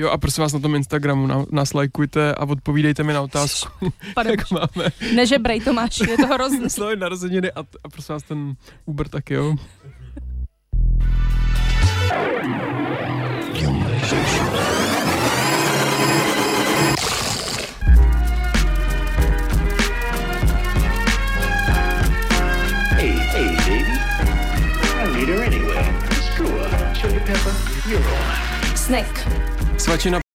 [0.00, 3.92] Jo a prosím vás na tom Instagramu, na, nás lajkujte a odpovídejte mi na otázku,
[4.14, 6.70] Pardon, jak máme nežebrej Tomáš, je to hrozný.
[6.72, 9.56] slavit narozeniny a, a prosím vás ten Uber taky, jo.
[22.96, 23.92] Hey, hey, baby.
[24.80, 25.84] I don't need her anyway.
[26.32, 26.94] Screw her.
[26.94, 27.52] Chili pepper,
[27.88, 29.49] you're on.
[29.80, 30.00] Snack.
[30.00, 30.29] Svačina